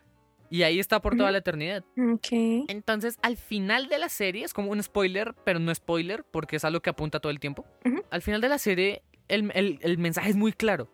[0.50, 1.86] y ahí está por toda la eternidad.
[2.68, 6.66] Entonces, al final de la serie, es como un spoiler, pero no spoiler porque es
[6.66, 7.64] algo que apunta todo el tiempo.
[8.10, 10.92] Al final de la serie, el, el mensaje es muy claro.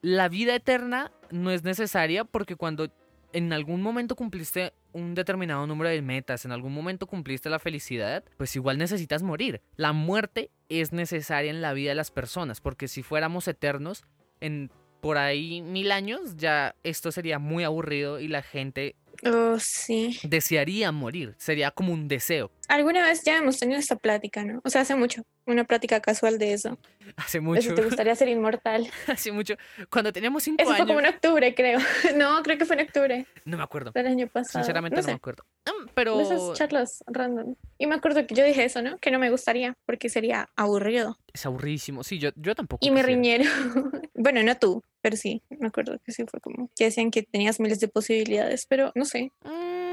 [0.00, 2.90] La vida eterna no es necesaria porque cuando
[3.32, 8.24] en algún momento cumpliste un determinado número de metas, en algún momento cumpliste la felicidad,
[8.36, 9.60] pues igual necesitas morir.
[9.76, 14.04] La muerte es necesaria en la vida de las personas, porque si fuéramos eternos,
[14.40, 20.18] en por ahí mil años, ya esto sería muy aburrido y la gente oh, sí.
[20.24, 21.34] desearía morir.
[21.38, 22.50] Sería como un deseo.
[22.70, 24.60] Alguna vez ya hemos tenido esta plática, ¿no?
[24.64, 26.78] O sea, hace mucho, una plática casual de eso.
[27.16, 27.60] Hace mucho.
[27.60, 28.88] Eso te gustaría ser inmortal.
[29.08, 29.56] hace mucho.
[29.90, 30.86] Cuando teníamos cinco eso años.
[30.86, 31.78] fue como en octubre, creo.
[32.16, 33.26] No, creo que fue en octubre.
[33.44, 33.90] No me acuerdo.
[33.92, 34.64] Del año pasado.
[34.64, 35.44] Sinceramente no, no me acuerdo.
[35.66, 36.16] Mm, Pero.
[36.18, 37.54] De esas charlas random.
[37.78, 38.98] Y me acuerdo que yo dije eso, ¿no?
[38.98, 41.18] Que no me gustaría porque sería aburrido.
[41.32, 42.04] Es aburridísimo.
[42.04, 42.86] Sí, yo, yo tampoco.
[42.86, 43.16] Y me quisiera.
[43.16, 43.44] riñero.
[44.14, 47.58] bueno, no tú, pero sí, me acuerdo que sí fue como que decían que tenías
[47.60, 49.32] miles de posibilidades, pero no sé.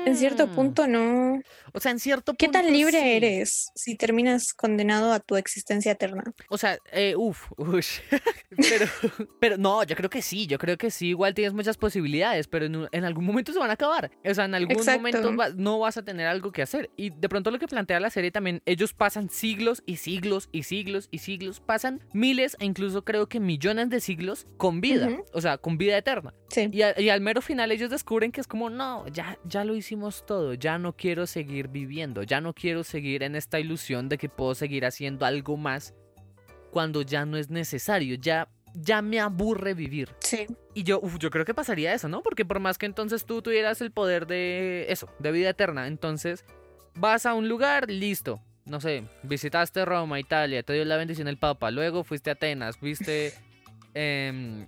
[0.08, 0.56] En cierto Mm.
[0.56, 1.42] punto no.
[1.74, 3.08] O sea, en cierto ¿Qué tan punto, libre sí.
[3.10, 6.24] eres si terminas condenado a tu existencia eterna?
[6.50, 7.52] O sea, eh, uff,
[8.58, 8.86] pero,
[9.40, 12.66] pero no, yo creo que sí, yo creo que sí, igual tienes muchas posibilidades, pero
[12.66, 14.12] en, en algún momento se van a acabar.
[14.26, 15.00] O sea, en algún Exacto.
[15.00, 16.90] momento va- no vas a tener algo que hacer.
[16.96, 20.64] Y de pronto lo que plantea la serie también, ellos pasan siglos y siglos y
[20.64, 25.42] siglos y siglos, pasan miles e incluso creo que millones de siglos con vida, o
[25.42, 26.34] sea, con vida eterna.
[26.50, 26.70] Sí.
[26.72, 29.76] Y, a- y al mero final ellos descubren que es como, no, ya, ya lo
[29.76, 34.18] hicimos todo, ya no quiero seguir viviendo, ya no quiero seguir en esta ilusión de
[34.18, 35.94] que puedo seguir haciendo algo más
[36.72, 40.10] cuando ya no es necesario, ya, ya me aburre vivir.
[40.20, 40.48] Sí.
[40.74, 42.22] Y yo, uf, yo creo que pasaría eso, ¿no?
[42.22, 46.46] Porque por más que entonces tú tuvieras el poder de eso, de vida eterna, entonces
[46.96, 48.42] vas a un lugar, listo.
[48.66, 52.80] No sé, visitaste Roma, Italia, te dio la bendición el Papa, luego fuiste a Atenas,
[52.80, 53.34] viste...
[53.94, 54.68] em,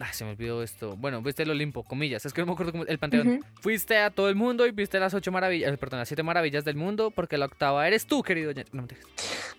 [0.00, 0.96] ah, se me olvidó esto.
[0.96, 2.24] Bueno, viste el Olimpo, comillas.
[2.26, 2.84] Es que no me acuerdo cómo.
[2.84, 3.44] El Panteón.
[3.60, 5.72] Fuiste a todo el mundo y viste las ocho maravillas.
[5.72, 7.10] eh, Perdón, las siete maravillas del mundo.
[7.10, 8.52] Porque la octava eres tú, querido.
[8.72, 9.06] No me dejes.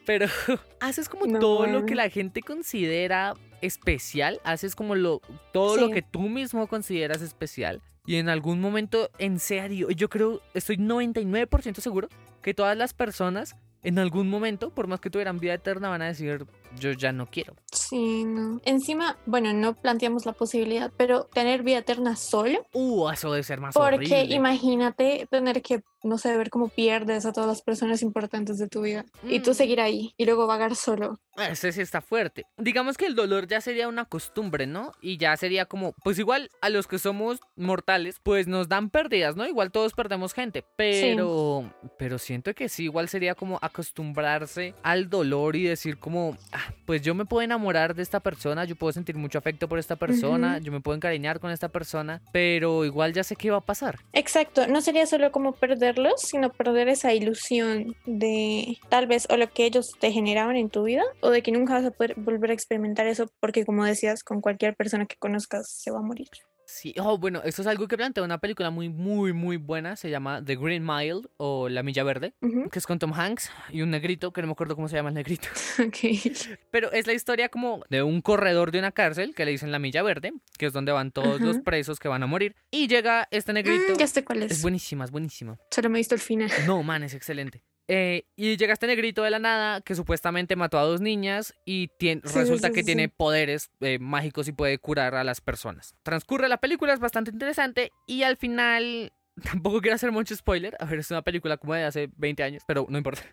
[0.06, 0.28] Pero
[0.80, 1.40] haces como No.
[1.40, 4.40] todo lo que la gente considera especial.
[4.44, 5.22] Haces como lo.
[5.52, 7.82] Todo lo que tú mismo consideras especial.
[8.06, 12.10] Y en algún momento, en serio, yo creo, estoy 99% seguro
[12.42, 16.08] que todas las personas, en algún momento, por más que tuvieran vida eterna, van a
[16.08, 16.46] decir,
[16.80, 17.56] yo ya no quiero.
[17.72, 18.62] Sí, no.
[18.66, 22.66] Encima, bueno, no planteamos la posibilidad, pero tener vida eterna solo.
[22.74, 24.36] Uh, eso debe ser más Porque horrible.
[24.36, 28.82] imagínate tener que, no sé, ver cómo pierdes a todas las personas importantes de tu
[28.82, 29.06] vida.
[29.24, 29.56] Y tú Mm.
[29.56, 31.20] seguir ahí y luego vagar solo.
[31.36, 32.46] Ah, Ese sí está fuerte.
[32.58, 34.92] Digamos que el dolor ya sería una costumbre, ¿no?
[35.02, 39.36] Y ya sería como, pues igual a los que somos mortales, pues nos dan pérdidas,
[39.36, 39.48] ¿no?
[39.48, 45.56] Igual todos perdemos gente, pero pero siento que sí, igual sería como acostumbrarse al dolor
[45.56, 49.16] y decir como, ah, pues yo me puedo enamorar de esta persona, yo puedo sentir
[49.16, 53.24] mucho afecto por esta persona, yo me puedo encariñar con esta persona, pero igual ya
[53.24, 54.00] sé qué va a pasar.
[54.14, 59.50] Exacto, no sería solo como perderlos, sino perder esa ilusión de tal vez o lo
[59.50, 62.52] que ellos te generaban en tu vida o de que nunca vas a poder volver
[62.52, 66.30] a experimentar eso porque como decías, con cualquier persona que conozcas se va a morir.
[66.74, 70.10] Sí, oh, bueno, esto es algo que plantea una película muy, muy, muy buena, se
[70.10, 72.34] llama The Green Mile o La Milla Verde.
[72.72, 75.10] Que es con Tom Hanks y un negrito, que no me acuerdo cómo se llama
[75.10, 75.50] el negrito.
[75.80, 76.58] ok.
[76.72, 79.78] Pero es la historia como de un corredor de una cárcel que le dicen la
[79.78, 82.56] milla verde, que es donde van todos los presos que van a morir.
[82.72, 83.94] Y llega este negrito.
[83.94, 84.52] Mm, ya sé cuál es.
[84.54, 85.60] Es buenísima, es buenísima.
[85.70, 86.50] Solo me he visto el final.
[86.66, 87.64] No, man, es excelente.
[87.88, 91.90] Eh, y llega este negrito de la nada que supuestamente mató a dos niñas y
[92.00, 95.96] Sí, resulta sí, que tiene poderes eh, mágicos y puede curar a las personas.
[96.04, 99.12] Transcurre la película, es bastante interesante y al final...
[99.42, 100.76] Tampoco quiero hacer mucho spoiler.
[100.80, 103.24] A ver, es una película como de hace 20 años, pero no importa.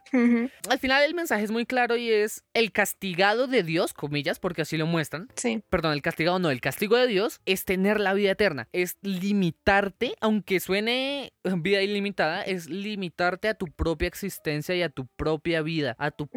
[0.68, 4.62] Al final el mensaje es muy claro y es el castigado de Dios, comillas, porque
[4.62, 5.28] así lo muestran.
[5.36, 8.96] Sí, Perdón, el castigado no, el castigo de Dios es tener la vida eterna, es
[9.02, 15.62] limitarte, aunque suene vida ilimitada, es limitarte a tu propia existencia y a tu propia
[15.62, 16.28] vida, a tu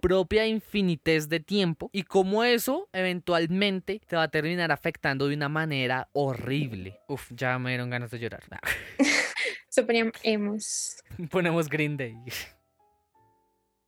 [0.00, 5.48] propia infinitez de tiempo y cómo eso eventualmente te va a terminar afectando de una
[5.48, 7.00] manera horrible.
[7.08, 8.42] Uf, ya me dieron ganas de llorar.
[10.22, 10.96] emos.
[11.30, 12.16] Ponemos Green Day.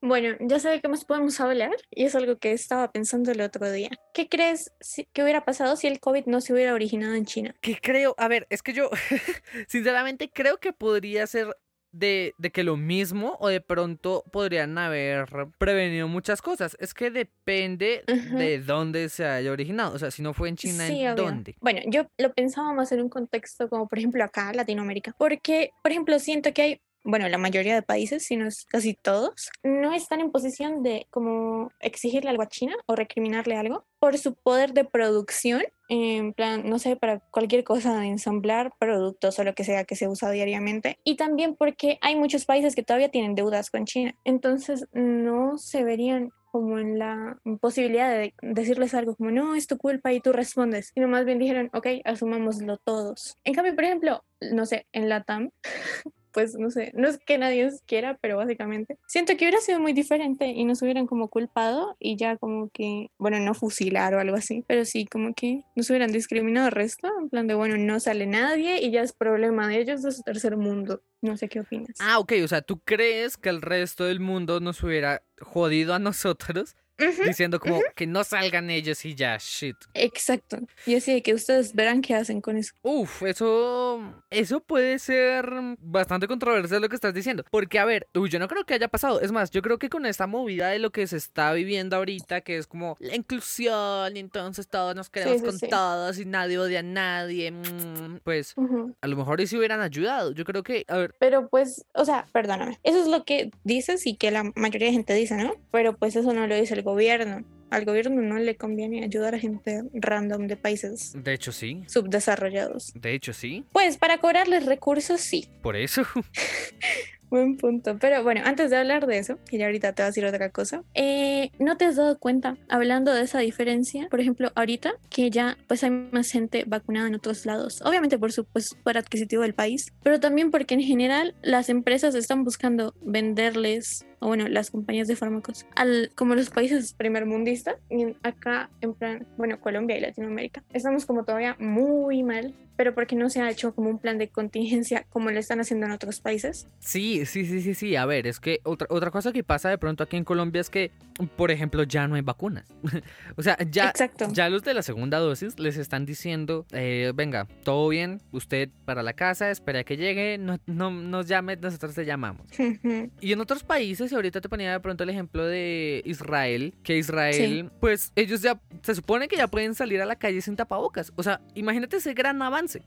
[0.01, 3.41] Bueno, ya sé de qué más podemos hablar y es algo que estaba pensando el
[3.41, 3.91] otro día.
[4.15, 7.53] ¿Qué crees si- que hubiera pasado si el COVID no se hubiera originado en China?
[7.61, 8.91] que creo, a ver, es que yo
[9.69, 11.49] sinceramente creo que podría ser
[11.93, 15.27] de, de que lo mismo o de pronto podrían haber
[15.59, 16.77] prevenido muchas cosas.
[16.81, 19.95] Es que depende de dónde se haya originado.
[19.95, 21.25] O sea, si no fue en China, Sí, ¿en obvio.
[21.25, 21.57] dónde?
[21.61, 25.93] Bueno, yo lo pensaba más en un contexto como por ejemplo acá, Latinoamérica, porque por
[25.93, 29.93] ejemplo siento que hay, bueno, la mayoría de países, si no es casi todos, no
[29.93, 34.73] están en posición de como exigirle algo a China o recriminarle algo por su poder
[34.73, 39.85] de producción, en plan, no sé, para cualquier cosa ensamblar productos o lo que sea
[39.85, 43.87] que se usa diariamente, y también porque hay muchos países que todavía tienen deudas con
[43.87, 49.67] China, entonces no se verían como en la posibilidad de decirles algo como, no, es
[49.67, 53.37] tu culpa y tú respondes, sino más bien dijeron, ok, asumámoslo todos.
[53.45, 55.51] En cambio, por ejemplo, no sé, en la TAM,
[56.39, 59.93] pues no sé, no es que nadie quiera, pero básicamente siento que hubiera sido muy
[59.93, 64.37] diferente y nos hubieran como culpado y ya como que, bueno, no fusilar o algo
[64.37, 67.99] así, pero sí como que nos hubieran discriminado el resto, en plan de, bueno, no
[67.99, 71.03] sale nadie y ya es problema de ellos de su tercer mundo.
[71.23, 71.97] No sé qué opinas.
[71.99, 75.99] Ah, ok, o sea, ¿tú crees que el resto del mundo nos hubiera jodido a
[75.99, 76.77] nosotros?
[77.25, 79.77] Diciendo como que no salgan ellos y ya, shit.
[79.95, 80.59] Exacto.
[80.87, 82.75] Y así de que ustedes verán qué hacen con eso.
[82.83, 85.49] Uf, eso, eso puede ser
[85.81, 87.45] bastante controversial lo que estás diciendo.
[87.51, 89.21] Porque, a ver, uy, yo no creo que haya pasado.
[89.21, 92.41] Es más, yo creo que con esta movida de lo que se está viviendo ahorita,
[92.41, 96.81] que es como la inclusión, y entonces todos nos queremos con todos y nadie odia
[96.81, 98.55] a nadie, mm, pues
[99.01, 100.33] a lo mejor sí hubieran ayudado.
[100.33, 101.15] Yo creo que, a ver.
[101.19, 102.79] Pero pues, o sea, perdóname.
[102.83, 105.55] Eso es lo que dices y que la mayoría de gente dice, ¿no?
[105.71, 107.45] Pero pues eso no lo dice el gobierno.
[107.71, 111.13] Al gobierno no le conviene ayudar a gente random de países.
[111.15, 111.83] De hecho, sí.
[111.87, 112.93] Subdesarrollados.
[112.95, 113.65] De hecho, sí.
[113.73, 115.49] Pues para cobrarles recursos, sí.
[115.63, 116.03] Por eso.
[117.31, 117.99] Buen punto.
[118.01, 120.83] Pero bueno, antes de hablar de eso, y ahorita te voy a decir otra cosa,
[120.95, 125.59] eh, ¿no te has dado cuenta, hablando de esa diferencia, por ejemplo, ahorita que ya
[125.67, 127.83] pues hay más gente vacunada en otros lados?
[127.85, 132.15] Obviamente por su pues, por adquisitivo del país, pero también porque en general las empresas
[132.15, 138.17] están buscando venderles o bueno, las compañías de fármacos, al, como los países primermundistas, y
[138.23, 143.29] acá en plan, bueno, Colombia y Latinoamérica, estamos como todavía muy mal pero porque no
[143.29, 146.69] se ha hecho como un plan de contingencia como lo están haciendo en otros países.
[146.79, 147.97] Sí, sí, sí, sí, sí.
[147.97, 150.71] A ver, es que otra, otra cosa que pasa de pronto aquí en Colombia es
[150.71, 150.93] que,
[151.35, 152.73] por ejemplo, ya no hay vacunas.
[153.37, 153.93] o sea, ya,
[154.31, 159.03] ya los de la segunda dosis les están diciendo, eh, venga, todo bien, usted para
[159.03, 162.47] la casa, espera que llegue, no, no nos llame, nosotros te llamamos.
[163.21, 166.97] y en otros países, y ahorita te ponía de pronto el ejemplo de Israel, que
[166.99, 171.13] Israel, pues ellos ya, se supone que ya pueden salir a la calle sin tapabocas.
[171.17, 172.83] O sea, imagínate ese gran avance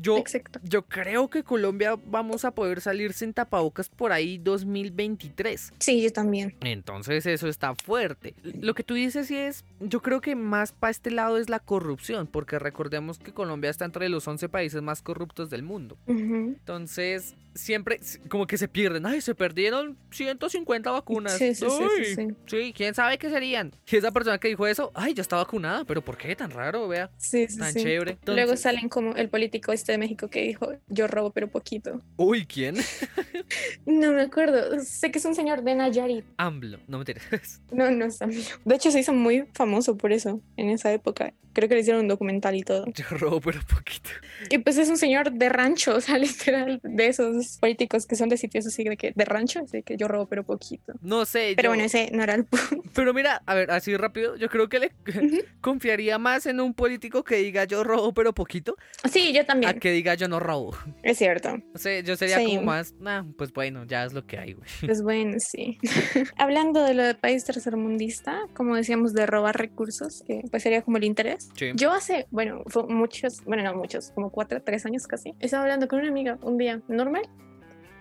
[0.00, 0.22] yo,
[0.62, 5.72] yo creo que Colombia vamos a poder salir sin tapabocas por ahí 2023.
[5.78, 6.54] Sí, yo también.
[6.60, 8.34] Entonces eso está fuerte.
[8.42, 11.60] Lo que tú dices sí es, yo creo que más para este lado es la
[11.60, 15.96] corrupción, porque recordemos que Colombia está entre los 11 países más corruptos del mundo.
[16.06, 19.06] Entonces, siempre como que se pierden.
[19.06, 21.38] Ay, se perdieron 150 vacunas.
[21.38, 21.66] Sí, sí,
[22.14, 23.72] sí, sí, quién sabe qué serían.
[23.90, 26.88] Y esa persona que dijo eso, ay, ya está vacunada, pero ¿por qué tan raro?
[26.88, 27.10] Vea.
[27.16, 28.18] Sí, sí, tan chévere.
[28.26, 32.02] Luego salen como el político este de México que dijo, yo robo pero poquito.
[32.16, 32.76] Uy, ¿quién?
[33.86, 34.80] no me acuerdo.
[34.80, 36.24] Sé que es un señor de Nayarit.
[36.36, 37.62] AMLO, no me tiras.
[37.72, 38.40] No, no es AMLO.
[38.64, 41.34] De hecho, se hizo muy famoso por eso en esa época.
[41.56, 42.84] Creo que le hicieron un documental y todo.
[42.92, 44.10] Yo robo pero poquito.
[44.50, 48.28] Y pues es un señor de rancho, o sea, literal, de esos políticos que son
[48.28, 50.92] de sitios así de que de rancho, así que yo robo pero poquito.
[51.00, 51.54] No sé.
[51.56, 52.82] Pero bueno, ese no era el punto.
[52.92, 54.92] Pero mira, a ver, así rápido, yo creo que le
[55.62, 58.76] confiaría más en un político que diga yo robo pero poquito.
[59.10, 59.70] Sí, yo también.
[59.70, 60.76] A que diga yo no robo.
[61.02, 61.56] Es cierto.
[61.74, 64.68] O sea, yo sería como más, nah, pues bueno, ya es lo que hay, güey.
[64.84, 65.78] Pues bueno, sí.
[66.36, 70.98] Hablando de lo de país tercermundista, como decíamos, de robar recursos, que pues sería como
[70.98, 71.45] el interés.
[71.74, 76.00] Yo hace, bueno, muchos, bueno, no muchos, como cuatro, tres años casi, estaba hablando con
[76.00, 77.22] una amiga un día normal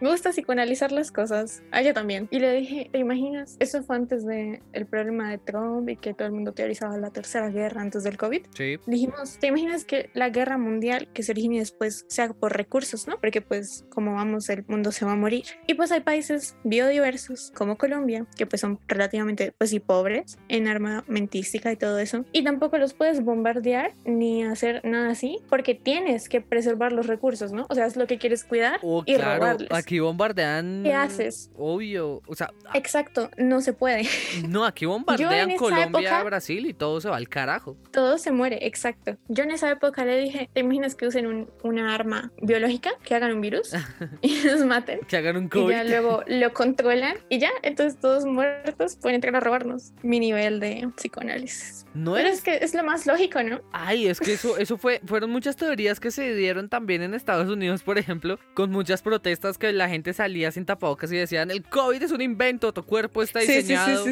[0.01, 1.63] me gusta psicoanalizar las cosas.
[1.71, 2.27] A ella también.
[2.31, 3.57] Y le dije, ¿te imaginas?
[3.59, 7.11] Eso fue antes del el problema de Trump y que todo el mundo teorizaba la
[7.11, 8.45] tercera guerra antes del COVID.
[8.55, 8.77] Sí.
[8.85, 13.19] Dijimos, ¿te imaginas que la guerra mundial que se origine después sea por recursos, no?
[13.19, 15.45] Porque pues como vamos, el mundo se va a morir.
[15.67, 20.67] Y pues hay países biodiversos como Colombia, que pues son relativamente pues y pobres en
[20.67, 22.25] armamentística y todo eso.
[22.31, 27.51] Y tampoco los puedes bombardear ni hacer nada así porque tienes que preservar los recursos,
[27.51, 27.65] ¿no?
[27.69, 30.81] O sea, es lo que quieres cuidar oh, y robarles aquí bombardean.
[30.83, 31.51] ¿Qué haces?
[31.55, 32.21] Obvio.
[32.27, 32.51] O sea.
[32.73, 34.03] Exacto, no se puede.
[34.47, 37.77] No, aquí bombardean Colombia, Brasil y todo se va al carajo.
[37.91, 39.17] Todo se muere, exacto.
[39.27, 42.91] Yo en esa época le dije: ¿te imaginas que usen un, una arma biológica?
[43.03, 43.71] Que hagan un virus
[44.21, 44.99] y nos maten.
[45.07, 45.69] Que hagan un COVID.
[45.69, 49.93] Y ya luego lo controlan y ya, entonces todos muertos pueden entrar a robarnos.
[50.01, 51.85] Mi nivel de psicoanálisis.
[51.93, 52.41] No Pero es...
[52.41, 53.61] que es lo más lógico, ¿no?
[53.71, 57.49] Ay, es que eso, eso fue, fueron muchas teorías que se dieron también en Estados
[57.49, 61.63] Unidos, por ejemplo, con muchas protestas que la gente salía sin tapabocas y decían, el
[61.63, 64.05] COVID es un invento, tu cuerpo está diseñado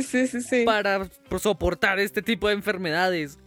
[0.66, 3.40] para soportar este tipo de enfermedades.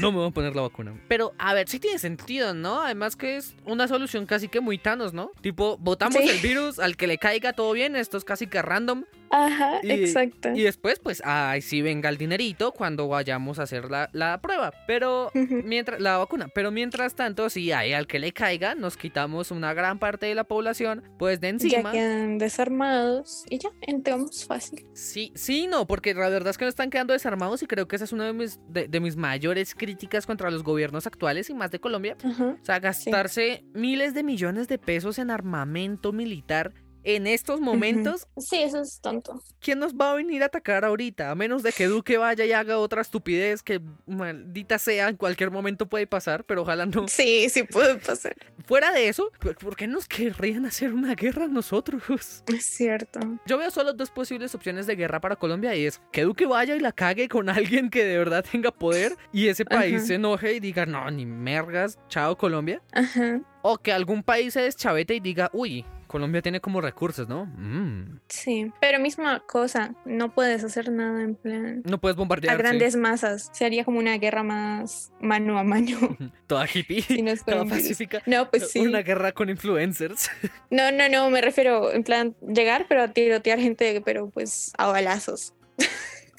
[0.00, 0.94] No me voy a poner la vacuna.
[1.08, 2.82] Pero, a ver, sí tiene sentido, ¿no?
[2.82, 5.30] Además que es una solución casi que muy Thanos, ¿no?
[5.40, 9.04] Tipo, botamos el virus, al que le caiga todo bien, esto es casi que random.
[9.34, 10.50] Ajá, exacto.
[10.54, 14.72] Y después, pues, ahí sí venga el dinerito cuando vayamos a hacer la, la prueba.
[14.86, 16.48] Pero mientras, la vacuna.
[16.54, 20.36] Pero mientras tanto, si hay al que le caiga, nos quitamos una gran parte de
[20.36, 21.82] la población, pues de encima.
[21.82, 24.86] Ya quedan desarmados y ya entramos fácil.
[24.92, 27.96] Sí, sí, no, porque la verdad es que no están quedando desarmados y creo que
[27.96, 31.72] esa es una de mis, de, mis mayores críticas contra los gobiernos actuales y más
[31.72, 32.16] de Colombia.
[32.22, 36.72] o sea, gastarse miles de millones de pesos en armamento militar
[37.04, 38.26] en estos momentos.
[38.36, 39.40] Sí, eso es tonto.
[39.60, 41.30] ¿Quién nos va a venir a atacar ahorita?
[41.30, 45.50] A menos de que Duque vaya y haga otra estupidez que maldita sea, en cualquier
[45.50, 47.06] momento puede pasar, pero ojalá no.
[47.08, 48.34] Sí, sí puede pasar.
[48.66, 49.30] Fuera de eso,
[49.60, 52.42] ¿por qué nos querrían hacer una guerra nosotros?
[52.46, 53.20] Es cierto.
[53.46, 56.74] Yo veo solo dos posibles opciones de guerra para Colombia y es que Duque vaya
[56.74, 60.54] y la cague con alguien que de verdad tenga poder y ese país se enoje
[60.54, 62.82] y diga, no, ni mergas, chao Colombia.
[62.92, 63.40] Ajá.
[63.62, 65.84] O que algún país se deschavete y diga, uy,
[66.14, 67.46] Colombia tiene como recursos, ¿no?
[67.46, 68.20] Mm.
[68.28, 71.82] Sí, pero misma cosa, no puedes hacer nada en plan.
[71.84, 72.54] No puedes bombardear.
[72.54, 73.50] A grandes masas.
[73.52, 76.16] Sería como una guerra más mano a mano.
[76.46, 77.02] Toda hippie.
[77.44, 78.22] toda pacífica.
[78.26, 78.78] No, pues sí.
[78.78, 80.30] Una guerra con influencers.
[80.70, 84.86] No, no, no, me refiero en plan llegar, pero a tirotear gente, pero pues a
[84.86, 85.52] balazos.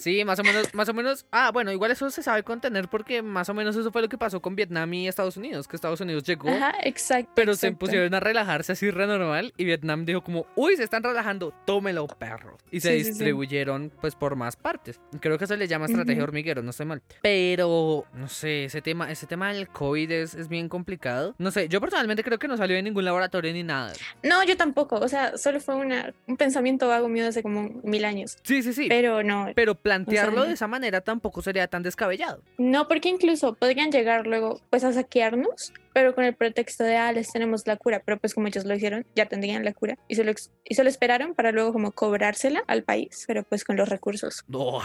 [0.05, 1.25] Sí, más o menos, más o menos.
[1.31, 4.19] Ah, bueno, igual eso se sabe contener porque más o menos eso fue lo que
[4.19, 6.47] pasó con Vietnam y Estados Unidos, que Estados Unidos llegó.
[6.47, 7.31] Ajá, exacto.
[7.33, 11.01] Pero se pusieron a relajarse así re normal y Vietnam dijo como, uy, se están
[11.01, 12.55] relajando, tómelo, perro.
[12.69, 15.01] Y se distribuyeron pues por más partes.
[15.21, 17.01] Creo que se le llama estrategia hormiguero, no estoy mal.
[17.23, 21.33] Pero, no sé, ese tema, ese tema del COVID es, es bien complicado.
[21.39, 23.91] No sé, yo personalmente creo que no salió de ningún laboratorio ni nada.
[24.21, 24.97] No, yo tampoco.
[24.97, 28.37] O sea, solo fue una, un pensamiento vago mío hace como mil años.
[28.43, 28.85] Sí, sí, sí.
[28.87, 29.47] Pero no.
[29.55, 29.73] Pero
[30.03, 32.41] plantearlo de esa manera tampoco sería tan descabellado.
[32.57, 37.13] No, porque incluso podrían llegar luego pues a saquearnos pero con el pretexto de, ah,
[37.13, 40.15] les tenemos la cura, pero pues como ellos lo hicieron, ya tendrían la cura y
[40.15, 40.33] se lo,
[40.65, 44.43] y se lo esperaron para luego como cobrársela al país, pero pues con los recursos.
[44.49, 44.81] No,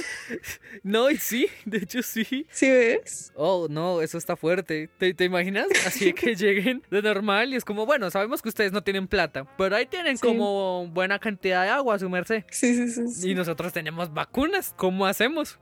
[0.82, 2.48] no, y sí, de hecho sí.
[2.50, 3.32] ¿Sí ves?
[3.36, 4.90] Oh, no, eso está fuerte.
[4.98, 5.68] ¿Te, te imaginas?
[5.86, 9.46] Así que lleguen de normal y es como, bueno, sabemos que ustedes no tienen plata,
[9.56, 12.42] pero ahí tienen como buena cantidad de agua a su merced.
[12.50, 15.60] Sí, sí, sí, Y nosotros tenemos vacunas, ¿cómo hacemos?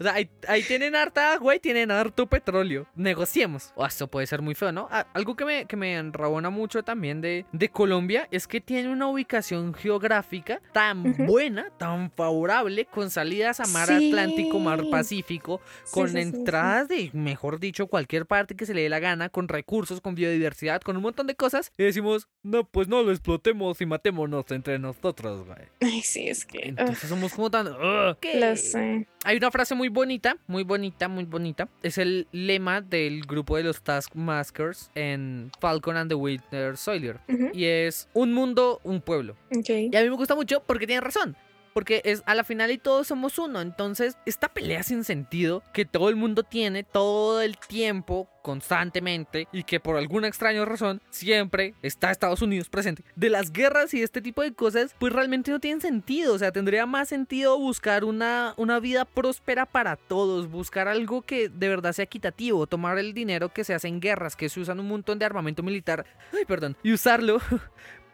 [0.00, 2.86] O sea, ahí, tienen harta agua y tienen harto petróleo.
[2.94, 3.74] Negociemos.
[3.74, 4.88] O hasta puede ser muy feo, ¿no?
[5.14, 9.08] algo que me, que me enrabona mucho también de, de Colombia es que tiene una
[9.08, 16.88] ubicación geográfica tan buena, tan favorable, con salidas a mar Atlántico, mar Pacífico, con entradas
[16.88, 20.80] de, mejor dicho, cualquier parte que se le dé la gana, con recursos, con biodiversidad,
[20.80, 21.72] con un montón de cosas.
[21.76, 25.58] Y decimos, no, pues no lo explotemos y matémonos entre nosotros, güey.
[25.80, 26.68] Ay, sí, es que.
[26.68, 27.66] Entonces somos como tan.
[27.66, 29.06] Lo sé.
[29.24, 31.68] Hay una frase muy bonita, muy bonita, muy bonita.
[31.82, 37.18] Es el lema del grupo de los Taskmasters en Falcon and the Winter Soldier.
[37.54, 39.36] Y es un mundo, un pueblo.
[39.50, 41.34] Y a mí me gusta mucho porque tiene razón.
[41.76, 43.60] Porque es a la final y todos somos uno.
[43.60, 49.62] Entonces, esta pelea sin sentido que todo el mundo tiene todo el tiempo, constantemente, y
[49.62, 53.04] que por alguna extraña razón siempre está Estados Unidos presente.
[53.14, 56.32] De las guerras y este tipo de cosas, pues realmente no tienen sentido.
[56.32, 61.50] O sea, tendría más sentido buscar una, una vida próspera para todos, buscar algo que
[61.50, 64.80] de verdad sea equitativo, tomar el dinero que se hace en guerras, que se usan
[64.80, 67.38] un montón de armamento militar, ay, perdón, y usarlo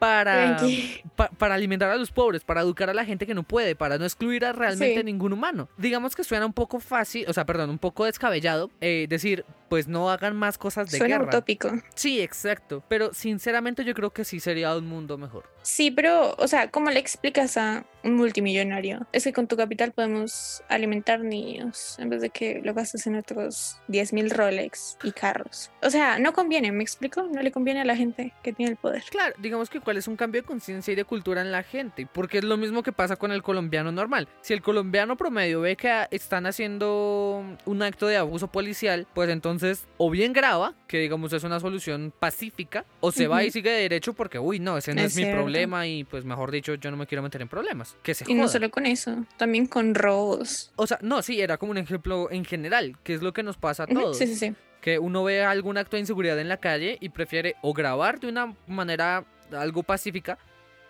[0.03, 0.57] para,
[1.39, 4.05] para alimentar a los pobres, para educar a la gente que no puede, para no
[4.05, 5.69] excluir a realmente ningún humano.
[5.79, 9.89] Digamos que suena un poco fácil, o sea, perdón, un poco descabellado eh, decir, pues
[9.89, 11.31] no hagan más cosas de suena guerra.
[11.31, 11.71] utópico.
[11.95, 12.85] Sí, exacto.
[12.89, 15.45] Pero sinceramente yo creo que sí sería un mundo mejor.
[15.63, 19.07] Sí, pero, o sea, ¿cómo le explicas a un multimillonario?
[19.13, 23.17] Es que con tu capital podemos alimentar niños en vez de que lo gastes en
[23.17, 25.71] otros 10.000 Rolex y carros.
[25.83, 27.23] O sea, no conviene, ¿me explico?
[27.23, 29.05] No le conviene a la gente que tiene el poder.
[29.09, 32.39] Claro, digamos que es un cambio de conciencia y de cultura en la gente, porque
[32.39, 34.29] es lo mismo que pasa con el colombiano normal.
[34.43, 39.62] Si el colombiano promedio ve que están haciendo un acto de abuso policial, pues entonces
[39.97, 44.13] o bien graba, que digamos es una solución pacífica, o se va y sigue derecho
[44.13, 47.07] porque, uy, no, ese no es, mi problema y pues mejor dicho, yo no me
[47.07, 47.97] quiero meter en problemas.
[48.03, 50.73] Que se Y no solo con eso, también con robos.
[50.77, 53.57] O sea, no, sí, era como un ejemplo en general, que es lo que nos
[53.57, 54.19] pasa a todos.
[54.19, 57.55] Sí, sí, sí que uno ve algún acto de inseguridad en la calle y prefiere
[57.63, 60.39] o grabar de una manera algo pacífica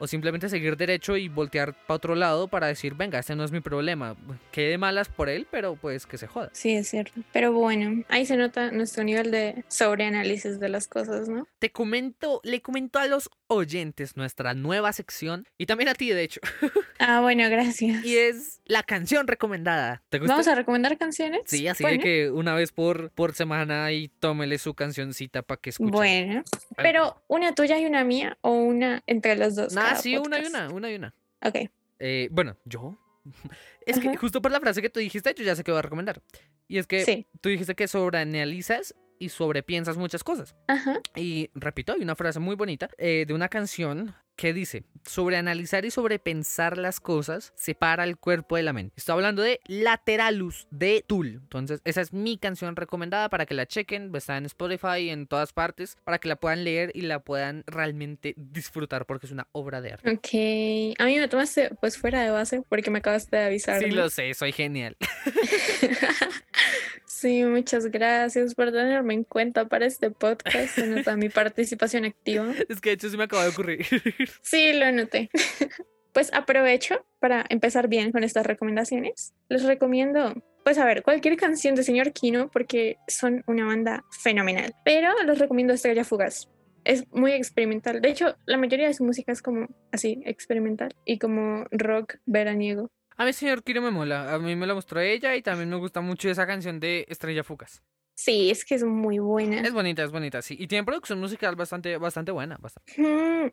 [0.02, 3.52] o simplemente seguir derecho y voltear para otro lado para decir, venga, este no es
[3.52, 4.16] mi problema.
[4.50, 6.50] Quede malas por él, pero pues que se joda.
[6.52, 7.20] Sí, es cierto.
[7.32, 11.46] Pero bueno, ahí se nota nuestro nivel de sobreanálisis de las cosas, ¿no?
[11.60, 16.22] Te comento, le comento a los oyentes nuestra nueva sección y también a ti, de
[16.22, 16.40] hecho.
[17.04, 18.04] Ah, bueno, gracias.
[18.04, 20.04] Y es la canción recomendada.
[20.08, 20.34] ¿Te gusta?
[20.34, 21.42] ¿Vamos a recomendar canciones?
[21.46, 25.90] Sí, así que una vez por, por semana y tómele su cancioncita para que escuche.
[25.90, 26.44] Bueno,
[26.76, 29.76] pero una tuya y una mía o una entre los dos.
[29.76, 31.12] Ah, sí, una y una, una y una.
[31.44, 31.70] Ok.
[31.98, 32.98] Eh, bueno, yo.
[33.84, 35.82] Es que justo por la frase que tú dijiste, yo ya sé que voy a
[35.82, 36.22] recomendar.
[36.68, 40.56] Y es que tú dijiste que sobreanalizas y sobrepiensas muchas cosas.
[40.66, 41.00] Ajá.
[41.14, 45.92] Y repito, hay una frase muy bonita eh, de una canción que dice, sobreanalizar y
[45.92, 48.94] sobrepensar las cosas separa el cuerpo de la mente.
[48.96, 51.34] Estoy hablando de Lateralus de Tool.
[51.34, 54.10] Entonces, esa es mi canción recomendada para que la chequen.
[54.16, 58.34] Está en Spotify, en todas partes, para que la puedan leer y la puedan realmente
[58.36, 60.10] disfrutar porque es una obra de arte.
[60.10, 60.98] Ok.
[60.98, 63.80] A mí me tomaste pues fuera de base porque me acabaste de avisar.
[63.80, 64.96] Sí, lo sé, soy genial.
[67.22, 70.74] Sí, muchas gracias por tenerme en cuenta para este podcast.
[70.74, 72.52] Se nota mi participación activa.
[72.68, 73.86] Es que de hecho se me acaba de ocurrir.
[74.42, 75.30] Sí, lo noté.
[76.12, 79.34] Pues aprovecho para empezar bien con estas recomendaciones.
[79.48, 84.74] Les recomiendo, pues a ver, cualquier canción de Señor Kino porque son una banda fenomenal.
[84.84, 86.50] Pero les recomiendo Estrella Fugaz.
[86.84, 88.02] Es muy experimental.
[88.02, 92.90] De hecho, la mayoría de su música es como así, experimental y como rock veraniego.
[93.22, 94.34] A mí, señor Kiro me mola.
[94.34, 97.44] A mí me la mostró ella y también me gusta mucho esa canción de Estrella
[97.44, 97.80] Fucas.
[98.16, 99.60] Sí, es que es muy buena.
[99.60, 100.56] Es bonita, es bonita, sí.
[100.58, 102.58] Y tiene producción musical bastante, bastante buena.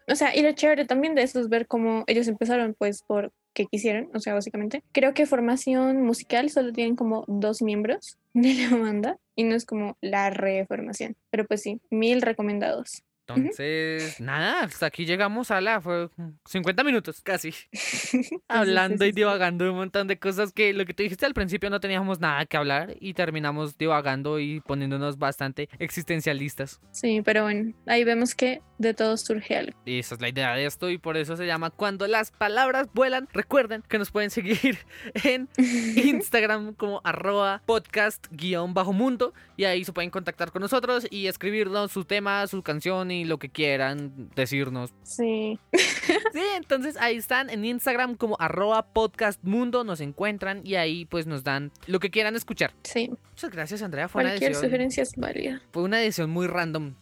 [0.07, 3.31] o sea, y lo chévere también de eso es ver cómo ellos empezaron, pues, por
[3.53, 4.83] que quisieron, o sea, básicamente.
[4.91, 9.65] Creo que formación musical solo tienen como dos miembros de la banda y no es
[9.65, 11.15] como la reformación.
[11.29, 13.03] Pero pues sí, mil recomendados.
[13.29, 16.09] Entonces, nada, hasta aquí llegamos a la, fue
[16.45, 17.53] 50 minutos casi,
[18.47, 21.69] hablando y divagando de un montón de cosas que lo que tú dijiste al principio
[21.69, 26.79] no teníamos nada que hablar y terminamos divagando y poniéndonos bastante existencialistas.
[26.91, 29.77] Sí, pero bueno, ahí vemos que de todo surge algo.
[29.85, 32.87] Y esa es la idea de esto y por eso se llama Cuando las palabras
[32.93, 33.27] vuelan.
[33.33, 34.79] Recuerden que nos pueden seguir
[35.23, 42.05] en Instagram como arroba podcast-mundo y ahí se pueden contactar con nosotros y escribirnos su
[42.05, 44.93] tema, su canción y lo que quieran decirnos.
[45.03, 45.59] Sí.
[46.33, 51.43] Sí, entonces ahí están en Instagram como arroba podcastmundo, nos encuentran y ahí pues nos
[51.43, 52.73] dan lo que quieran escuchar.
[52.83, 53.09] Sí.
[53.31, 55.61] Muchas gracias Andrea, fue Cualquier una sugerencia es válida.
[55.71, 56.93] Fue una edición muy random.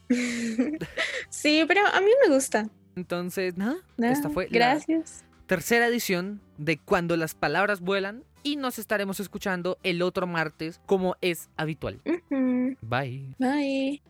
[1.30, 2.70] sí, pero a mí me gusta.
[2.95, 5.24] Entonces, nada, esta fue gracias.
[5.24, 10.82] la tercera edición de Cuando las palabras vuelan y nos estaremos escuchando el otro martes
[10.86, 12.01] como es habitual.
[12.82, 13.36] Bye.
[13.38, 14.01] Bye.